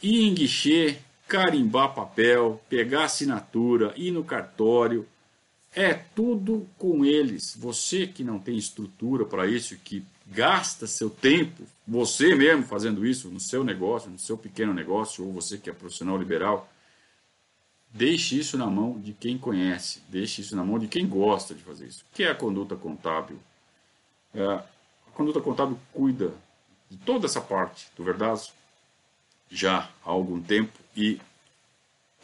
[0.02, 0.98] ir em guichê,
[1.28, 5.08] carimbar papel, pegar assinatura, ir no cartório,
[5.78, 7.56] é tudo com eles.
[7.56, 13.30] Você que não tem estrutura para isso, que gasta seu tempo, você mesmo fazendo isso
[13.30, 16.68] no seu negócio, no seu pequeno negócio, ou você que é profissional liberal,
[17.92, 21.62] deixe isso na mão de quem conhece, deixe isso na mão de quem gosta de
[21.62, 22.04] fazer isso.
[22.12, 23.40] O que é a conduta contábil?
[24.34, 26.34] É, a conduta contábil cuida
[26.90, 28.52] de toda essa parte do Verdazo
[29.48, 31.22] já há algum tempo e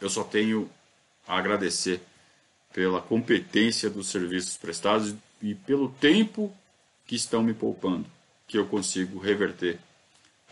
[0.00, 0.68] eu só tenho
[1.26, 2.02] a agradecer
[2.74, 6.52] pela competência dos serviços prestados e pelo tempo
[7.06, 8.12] que estão me poupando.
[8.46, 9.78] que eu consigo reverter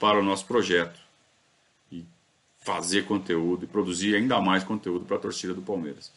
[0.01, 0.99] para o nosso projeto
[1.91, 2.03] e
[2.59, 6.11] fazer conteúdo e produzir ainda mais conteúdo para a torcida do Palmeiras.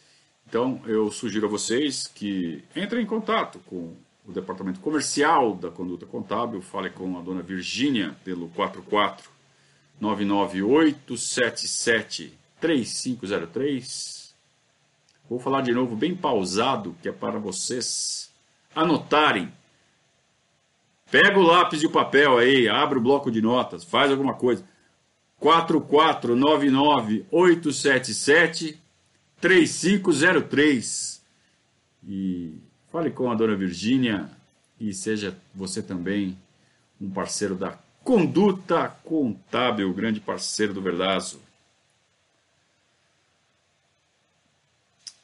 [0.47, 3.93] Então eu sugiro a vocês que entrem em contato com
[4.25, 9.29] o departamento comercial da Conduta Contábil, fale com a dona Virgínia pelo 44
[9.99, 14.24] 99877 3503.
[15.29, 18.31] Vou falar de novo bem pausado, que é para vocês
[18.75, 19.51] anotarem.
[21.09, 24.63] Pega o lápis e o papel aí, abre o bloco de notas, faz alguma coisa.
[25.39, 28.79] 4499 877
[29.41, 31.23] 3503.
[32.07, 32.53] E
[32.91, 34.29] fale com a dona Virgínia
[34.79, 36.37] e seja você também
[36.99, 41.39] um parceiro da Conduta Contábil, grande parceiro do Verdazo.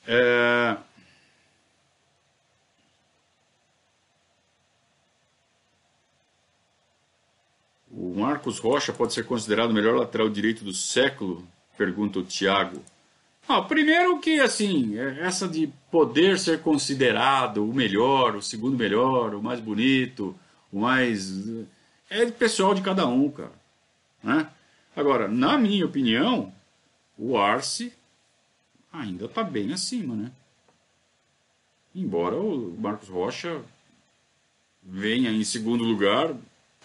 [0.07, 0.77] É...
[7.91, 11.47] O Marcos Rocha pode ser considerado o melhor lateral direito do século?
[11.77, 12.81] Pergunta o Thiago.
[13.47, 19.35] Ah, primeiro que, assim, é essa de poder ser considerado o melhor, o segundo melhor,
[19.35, 20.35] o mais bonito,
[20.71, 21.43] o mais...
[22.09, 23.51] É pessoal de cada um, cara.
[24.23, 24.47] Né?
[24.95, 26.53] Agora, na minha opinião,
[27.17, 27.93] o Arce
[28.91, 30.31] ainda está bem acima, né?
[31.93, 33.61] Embora o Marcos Rocha
[34.81, 36.33] venha em segundo lugar,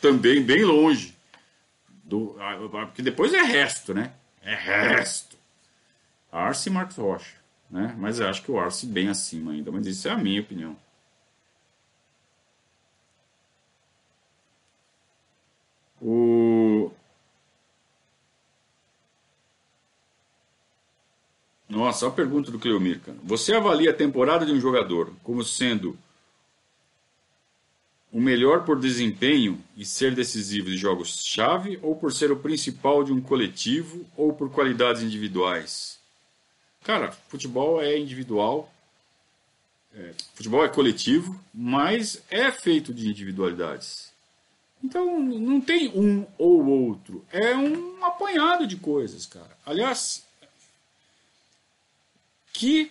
[0.01, 1.15] também bem longe.
[2.05, 2.37] Do,
[2.71, 4.13] porque depois é resto, né?
[4.43, 5.37] É resto.
[6.31, 7.35] Arce e Marcos Rocha.
[7.71, 7.95] Né?
[7.99, 9.73] Mas eu acho que o Arce bem acima ainda.
[9.73, 10.77] Mas isso é a minha opinião.
[16.01, 16.36] O...
[21.69, 23.01] Nossa, a pergunta do Cleomir.
[23.25, 25.99] Você avalia a temporada de um jogador como sendo
[28.13, 33.13] o melhor por desempenho e ser decisivo de jogos-chave ou por ser o principal de
[33.13, 35.99] um coletivo ou por qualidades individuais?
[36.85, 38.73] Cara, futebol é individual,
[39.93, 44.13] é, futebol é coletivo, mas é feito de individualidades.
[44.85, 49.57] Então não tem um ou outro, é um apanhado de coisas, cara.
[49.67, 50.26] Aliás,
[52.57, 52.91] que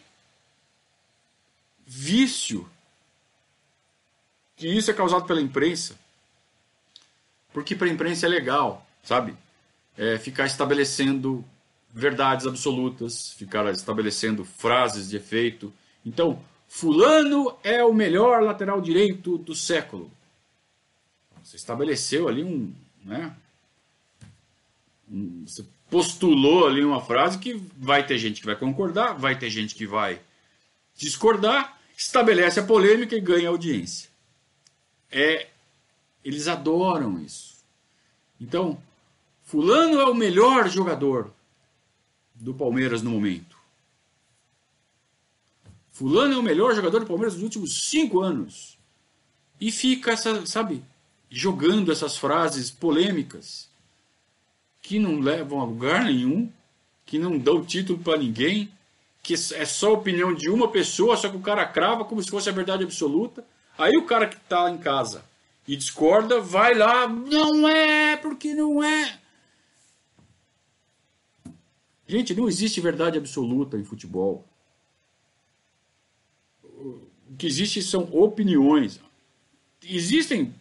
[1.88, 2.70] vício
[4.56, 5.96] que isso é causado pela imprensa.
[7.52, 9.36] Porque para a imprensa é legal, sabe?
[9.98, 11.44] É ficar estabelecendo
[11.92, 15.74] verdades absolutas, ficar estabelecendo frases de efeito.
[16.06, 20.12] Então, Fulano é o melhor lateral direito do século.
[21.44, 22.74] Você estabeleceu ali um.
[23.04, 23.36] Né,
[25.10, 29.50] um você postulou ali uma frase que vai ter gente que vai concordar, vai ter
[29.50, 30.22] gente que vai
[30.96, 34.10] discordar, estabelece a polêmica e ganha audiência.
[35.12, 35.48] É,
[36.24, 37.56] eles adoram isso.
[38.40, 38.82] Então,
[39.44, 41.32] Fulano é o melhor jogador
[42.34, 43.56] do Palmeiras no momento.
[45.92, 48.78] Fulano é o melhor jogador do Palmeiras nos últimos cinco anos.
[49.62, 50.84] E fica, essa, sabe,
[51.30, 53.70] jogando essas frases polêmicas
[54.86, 56.48] que não levam a lugar nenhum,
[57.08, 58.72] que não dão título para ninguém,
[59.24, 62.30] que é só a opinião de uma pessoa, só que o cara crava como se
[62.30, 63.44] fosse a verdade absoluta.
[63.80, 65.26] Aí o cara que está em casa
[65.68, 69.20] e discorda, vai lá, não é, porque não é.
[72.08, 74.46] Gente, não existe verdade absoluta em futebol.
[76.64, 79.00] O que existe são opiniões.
[79.84, 80.54] Existem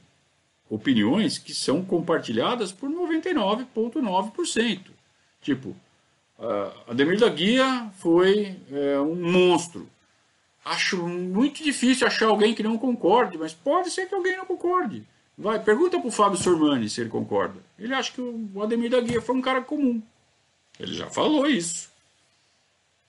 [0.68, 4.80] opiniões que são compartilhadas por 99,9%.
[5.40, 5.76] Tipo,
[6.38, 9.88] uh, Ademir da Guia foi é, um monstro.
[10.64, 15.04] Acho muito difícil achar alguém que não concorde, mas pode ser que alguém não concorde.
[15.36, 17.60] Vai, pergunta para o Fábio Sormani se ele concorda.
[17.78, 20.00] Ele acha que o Ademir da Guia foi um cara comum.
[20.80, 21.90] Ele já falou isso.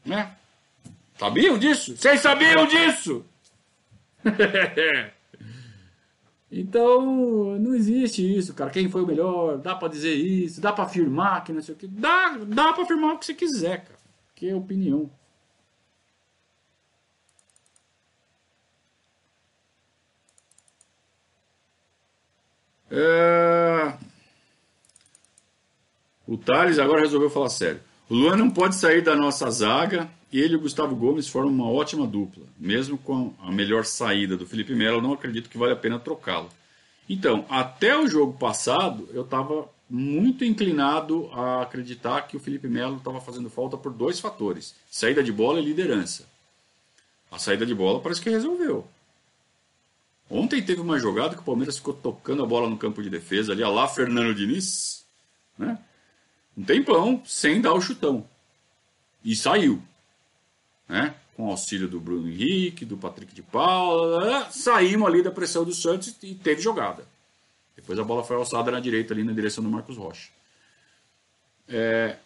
[0.03, 0.31] Né?
[1.17, 1.95] Sabiam disso?
[1.95, 3.25] Vocês sabiam disso?
[6.57, 8.71] então, não existe isso, cara.
[8.71, 9.57] Quem foi o melhor?
[9.57, 10.61] Dá para dizer isso?
[10.61, 11.85] Dá para afirmar que não sei o que?
[11.85, 13.99] Dá, dá para afirmar o que você quiser, cara.
[14.33, 15.11] Que é opinião.
[22.89, 23.97] É...
[26.25, 27.81] O Thales agora resolveu falar sério.
[28.09, 30.09] O Luan não pode sair da nossa zaga.
[30.31, 32.43] Ele e o Gustavo Gomes formam uma ótima dupla.
[32.57, 36.49] Mesmo com a melhor saída do Felipe Melo, não acredito que vale a pena trocá-lo.
[37.09, 42.97] Então, até o jogo passado, eu estava muito inclinado a acreditar que o Felipe Melo
[42.97, 46.27] estava fazendo falta por dois fatores: saída de bola e liderança.
[47.31, 48.87] A saída de bola parece que resolveu.
[50.29, 53.53] Ontem teve uma jogada que o Palmeiras ficou tocando a bola no campo de defesa
[53.53, 55.05] ali, a lá Fernando Diniz,
[55.57, 55.77] né?
[56.57, 58.27] Um tempão sem dar o chutão.
[59.23, 59.81] E saiu,
[60.87, 61.15] né?
[61.35, 66.15] Com auxílio do Bruno Henrique, do Patrick de Paula, saímos ali da pressão do Santos
[66.23, 67.05] e teve jogada.
[67.75, 70.29] Depois a bola foi alçada na direita ali na direção do Marcos Rocha.
[71.67, 72.17] É...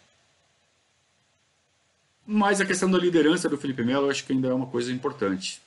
[2.24, 4.92] Mas a questão da liderança do Felipe Melo eu acho que ainda é uma coisa
[4.92, 5.60] importante.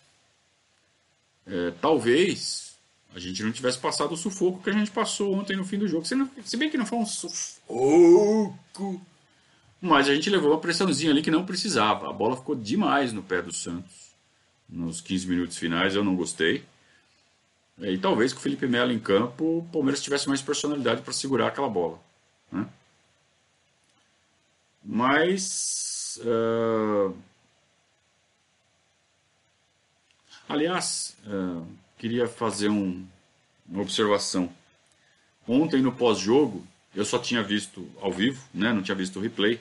[1.45, 2.72] É, talvez
[3.15, 5.87] a gente não tivesse passado o sufoco que a gente passou ontem no fim do
[5.87, 6.05] jogo.
[6.05, 9.01] Se, não, se bem que não foi um sufoco.
[9.79, 12.09] Mas a gente levou uma pressãozinha ali que não precisava.
[12.09, 14.13] A bola ficou demais no pé do Santos.
[14.67, 16.63] Nos 15 minutos finais eu não gostei.
[17.79, 21.47] E talvez com o Felipe Melo em campo o Palmeiras tivesse mais personalidade para segurar
[21.47, 21.99] aquela bola.
[22.51, 22.67] Né?
[24.83, 26.19] Mas.
[26.23, 27.15] Uh...
[30.49, 31.65] Aliás, uh,
[32.03, 33.01] queria fazer um,
[33.65, 34.49] uma observação.
[35.47, 38.73] Ontem no pós-jogo, eu só tinha visto ao vivo, né?
[38.73, 39.57] não tinha visto o replay.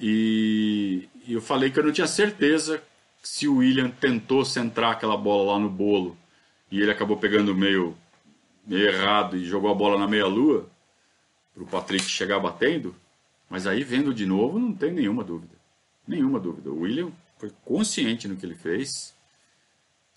[0.00, 2.82] E, eu falei que eu não tinha certeza
[3.22, 6.16] se o William tentou centrar aquela bola lá no bolo
[6.72, 7.94] e ele acabou pegando meio,
[8.66, 10.66] meio errado e jogou a bola na meia-lua
[11.52, 12.96] para o Patrick chegar batendo.
[13.50, 15.56] Mas aí, vendo de novo, não tem nenhuma dúvida.
[16.08, 16.70] Nenhuma dúvida.
[16.70, 19.14] O William foi consciente no que ele fez.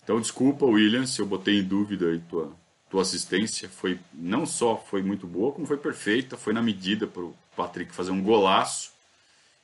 [0.02, 2.52] Então, desculpa, William, se eu botei em dúvida aí tua,
[2.88, 3.68] tua assistência.
[3.68, 6.36] Foi, não só foi muito boa, como foi perfeita.
[6.36, 8.92] Foi na medida para o Patrick fazer um golaço.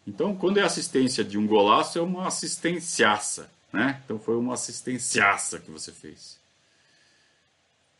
[0.06, 3.50] Então, quando é assistência de um golaço, é uma assistenciaça.
[3.72, 4.00] Né?
[4.04, 6.38] Então, foi uma assistenciaça que você fez.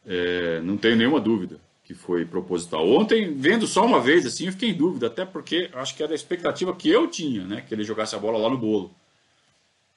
[0.06, 2.88] É, não tenho nenhuma dúvida que foi proposital.
[2.88, 6.12] Ontem, vendo só uma vez assim, eu fiquei em dúvida, até porque acho que era
[6.12, 7.64] a expectativa que eu tinha, né?
[7.66, 8.92] Que ele jogasse a bola lá no bolo.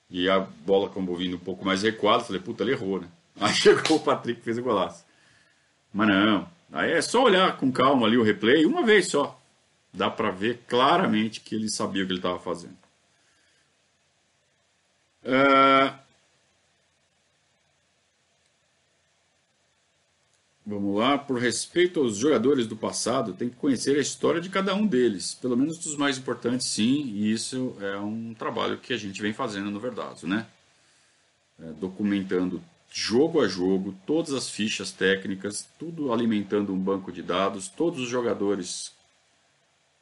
[0.09, 3.07] E a bola, como vindo um pouco mais recuado, falei, puta, ele errou, né?
[3.39, 5.05] Aí chegou o Patrick fez o golaço.
[5.93, 9.39] Mas não, aí é só olhar com calma ali o replay, uma vez só.
[9.93, 12.77] Dá para ver claramente que ele sabia o que ele estava fazendo.
[15.23, 15.97] Uh,
[20.69, 24.75] Vamos lá, por respeito aos jogadores do passado, tem que conhecer a história de cada
[24.75, 28.97] um deles, pelo menos dos mais importantes, sim, e isso é um trabalho que a
[28.97, 30.45] gente vem fazendo no Verdazo, né?
[31.59, 32.61] É, documentando
[32.91, 38.07] jogo a jogo, todas as fichas técnicas, tudo alimentando um banco de dados, todos os
[38.07, 38.91] jogadores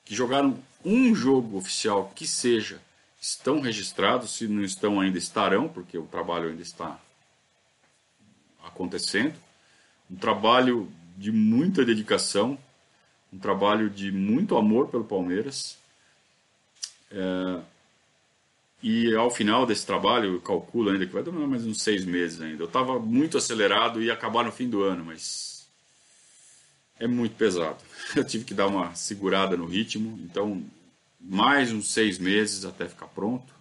[0.03, 2.81] que jogaram um jogo oficial que seja
[3.21, 6.99] estão registrados, se não estão ainda estarão, porque o trabalho ainda está
[8.61, 9.46] acontecendo
[10.09, 12.57] um trabalho de muita dedicação,
[13.31, 15.77] um trabalho de muito amor pelo Palmeiras.
[17.11, 17.61] É,
[18.81, 22.39] e ao final desse trabalho, eu calculo ainda que vai demorar mais uns seis meses
[22.39, 22.61] ainda.
[22.61, 25.67] Eu estava muito acelerado e ia acabar no fim do ano, mas
[26.99, 27.83] é muito pesado.
[28.15, 30.63] Eu tive que dar uma segurada no ritmo, então
[31.19, 33.56] mais uns seis meses até ficar pronto.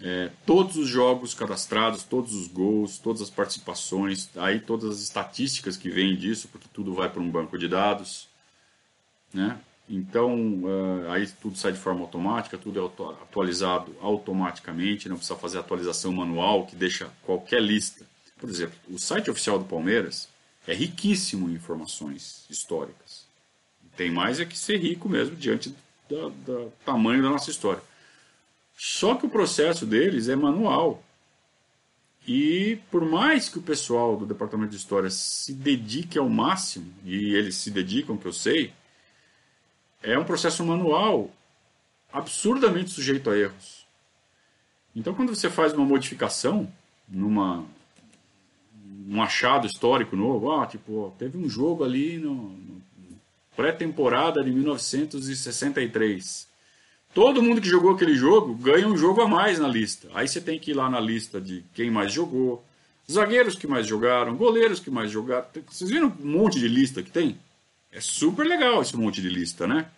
[0.00, 5.76] É, todos os jogos cadastrados, todos os gols, todas as participações, aí todas as estatísticas
[5.76, 8.28] que vêm disso, porque tudo vai para um banco de dados,
[9.32, 9.58] né?
[9.88, 10.34] Então,
[10.64, 16.12] uh, aí tudo sai de forma automática, tudo é atualizado automaticamente, não precisa fazer atualização
[16.12, 18.04] manual que deixa qualquer lista.
[18.36, 20.28] Por exemplo, o site oficial do Palmeiras
[20.66, 23.26] é riquíssimo em informações históricas.
[23.96, 25.74] Tem mais é que ser rico mesmo diante
[26.08, 27.82] do tamanho da nossa história.
[28.76, 31.02] Só que o processo deles é manual.
[32.26, 37.34] E por mais que o pessoal do departamento de história se dedique ao máximo, e
[37.34, 38.72] eles se dedicam, que eu sei,
[40.02, 41.30] é um processo manual
[42.12, 43.86] absurdamente sujeito a erros.
[44.94, 46.70] Então, quando você faz uma modificação
[47.08, 47.64] numa
[49.08, 52.82] um achado histórico novo, ah, tipo, teve um jogo ali no, no
[53.54, 56.48] pré-temporada de 1963.
[57.16, 60.06] Todo mundo que jogou aquele jogo ganha um jogo a mais na lista.
[60.12, 62.62] Aí você tem que ir lá na lista de quem mais jogou,
[63.10, 65.46] zagueiros que mais jogaram, goleiros que mais jogaram.
[65.66, 67.38] Vocês viram um monte de lista que tem?
[67.90, 69.88] É super legal esse monte de lista, né?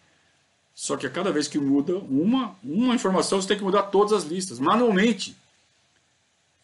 [0.72, 4.12] Só que a cada vez que muda uma, uma informação, você tem que mudar todas
[4.12, 5.36] as listas, manualmente.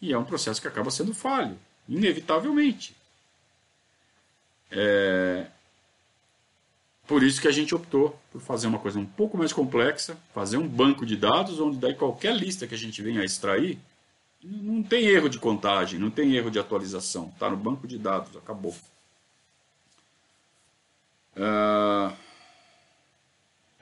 [0.00, 2.94] E é um processo que acaba sendo falho, inevitavelmente.
[4.70, 5.13] É...
[7.14, 10.56] Por isso que a gente optou por fazer uma coisa um pouco mais complexa, fazer
[10.56, 13.78] um banco de dados onde daí qualquer lista que a gente venha a extrair,
[14.42, 17.28] não tem erro de contagem, não tem erro de atualização.
[17.28, 18.74] Está no banco de dados, acabou.
[21.36, 22.12] Uh,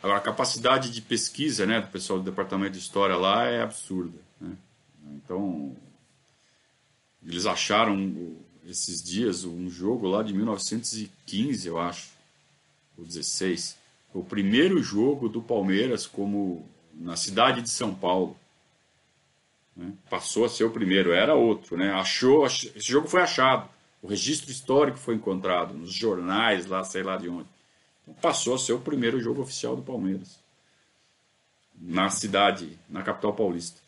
[0.02, 4.18] agora, a capacidade de pesquisa né, do pessoal do departamento de história lá é absurda.
[4.38, 4.54] Né?
[5.14, 5.74] Então,
[7.26, 12.11] Eles acharam esses dias um jogo lá de 1915, eu acho,
[12.96, 13.76] ou 16.
[14.14, 18.36] O primeiro jogo do Palmeiras como na cidade de São Paulo.
[19.76, 19.92] Né?
[20.10, 21.92] Passou a ser o primeiro, era outro, né?
[21.92, 23.68] Achou, esse jogo foi achado.
[24.02, 27.48] O registro histórico foi encontrado nos jornais lá, sei lá de onde.
[28.02, 30.42] Então, passou a ser o primeiro jogo oficial do Palmeiras
[31.80, 33.80] na cidade, na capital paulista.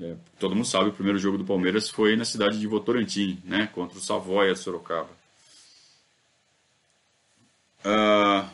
[0.00, 3.66] É, todo mundo sabe, o primeiro jogo do Palmeiras foi na cidade de Votorantim, né,
[3.68, 5.08] contra o Savoia Sorocaba.
[7.88, 8.46] Uh,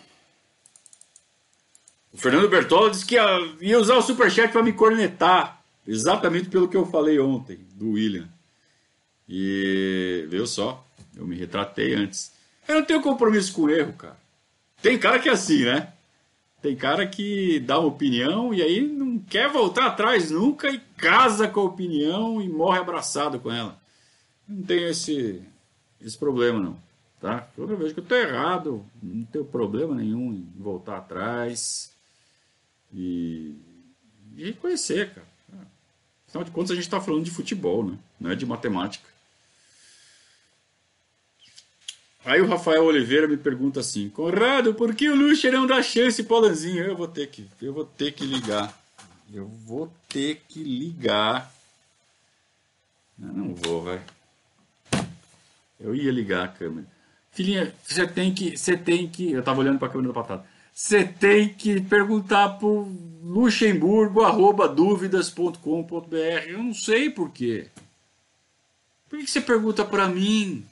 [2.12, 3.16] o Fernando Bertola disse que
[3.60, 8.28] ia usar o superchat para me cornetar, exatamente pelo que eu falei ontem do William.
[9.28, 12.32] E viu só, eu me retratei antes.
[12.68, 14.16] Eu não tenho compromisso com erro, cara.
[14.80, 15.92] Tem cara que é assim, né?
[16.62, 21.48] Tem cara que dá uma opinião e aí não quer voltar atrás nunca e casa
[21.48, 23.78] com a opinião e morre abraçado com ela.
[24.46, 25.42] Não tenho esse,
[26.00, 26.78] esse problema, não.
[27.24, 27.40] Tá?
[27.56, 31.90] Toda vez que eu estou errado, não tenho problema nenhum em voltar atrás
[32.92, 33.54] e,
[34.36, 35.26] e reconhecer, cara.
[36.28, 37.96] Afinal de contas, a gente está falando de futebol, né?
[38.20, 39.08] não é de matemática.
[42.26, 46.22] Aí o Rafael Oliveira me pergunta assim: Conrado, por que o Lucha não dá chance
[46.24, 46.84] pro Alanzinho?
[46.84, 48.78] Eu vou ter que, eu vou ter que ligar.
[49.32, 51.50] Eu vou ter que ligar.
[53.18, 54.02] Eu não vou, vai.
[55.80, 56.93] Eu ia ligar a câmera.
[57.34, 60.46] Filhinha, você tem que, você tem que, eu tava olhando para a câmera da patata.
[60.72, 62.88] Você tem que perguntar pro
[63.22, 66.16] Luxemburgo arroba dúvidas.com.br.
[66.46, 67.68] Eu não sei por quê.
[69.08, 70.64] Por que você pergunta para mim?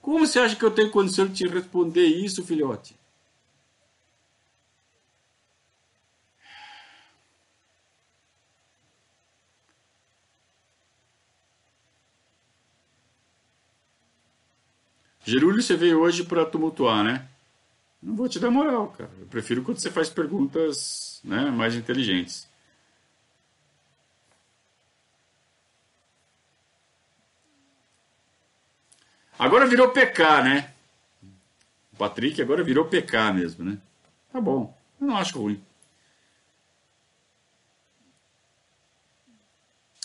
[0.00, 2.94] Como você acha que eu tenho condição de te responder isso, filhote?
[15.24, 17.26] Gerúlio, você veio hoje para tumultuar, né?
[18.02, 19.10] Não vou te dar moral, cara.
[19.18, 22.46] Eu prefiro quando você faz perguntas né, mais inteligentes.
[29.38, 30.74] Agora virou PK, né?
[31.92, 33.78] O Patrick agora virou PK mesmo, né?
[34.30, 34.76] Tá bom.
[35.00, 35.62] Eu não acho ruim.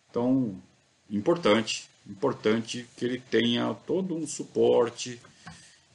[0.10, 0.62] Então,
[1.10, 5.20] importante, importante que ele tenha todo um suporte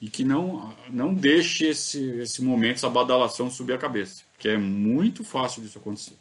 [0.01, 4.57] e que não, não deixe esse, esse momento, essa badalação subir a cabeça, porque é
[4.57, 6.17] muito fácil disso acontecer.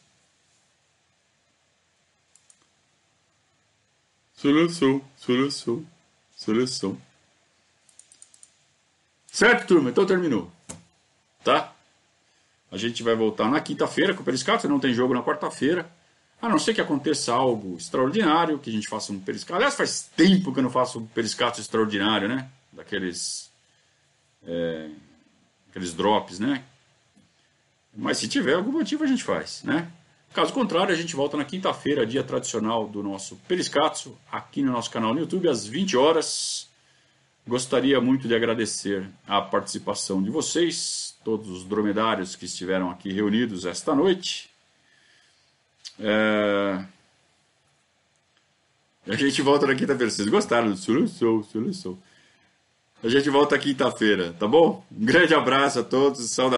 [4.35, 5.85] Seleção, seleção,
[6.35, 7.01] seleção.
[9.31, 9.89] Certo, turma?
[9.89, 10.51] Então terminou.
[11.43, 11.75] Tá?
[12.71, 15.89] A gente vai voltar na quinta-feira com o Periscato, não tem jogo na quarta-feira.
[16.41, 19.55] A não ser que aconteça algo extraordinário, que a gente faça um periscato.
[19.55, 22.47] Aliás, faz tempo que eu não faço um periscato extraordinário, né?
[22.71, 23.49] Daqueles
[24.45, 24.89] é,
[25.69, 26.63] aqueles drops, né?
[27.95, 29.91] Mas se tiver algum motivo a gente faz, né?
[30.33, 34.91] Caso contrário, a gente volta na quinta-feira, dia tradicional do nosso Periscatso, aqui no nosso
[34.91, 36.69] canal no YouTube, às 20 horas.
[37.47, 43.65] Gostaria muito de agradecer a participação de vocês, todos os dromedários que estiveram aqui reunidos
[43.65, 44.49] esta noite.
[45.99, 46.81] É...
[49.05, 50.09] A gente volta na quinta-feira.
[50.09, 51.99] Vocês gostaram Solução, Solução.
[53.03, 54.85] A gente volta quinta-feira, tá bom?
[54.89, 56.55] Um grande abraço a todos, saudações.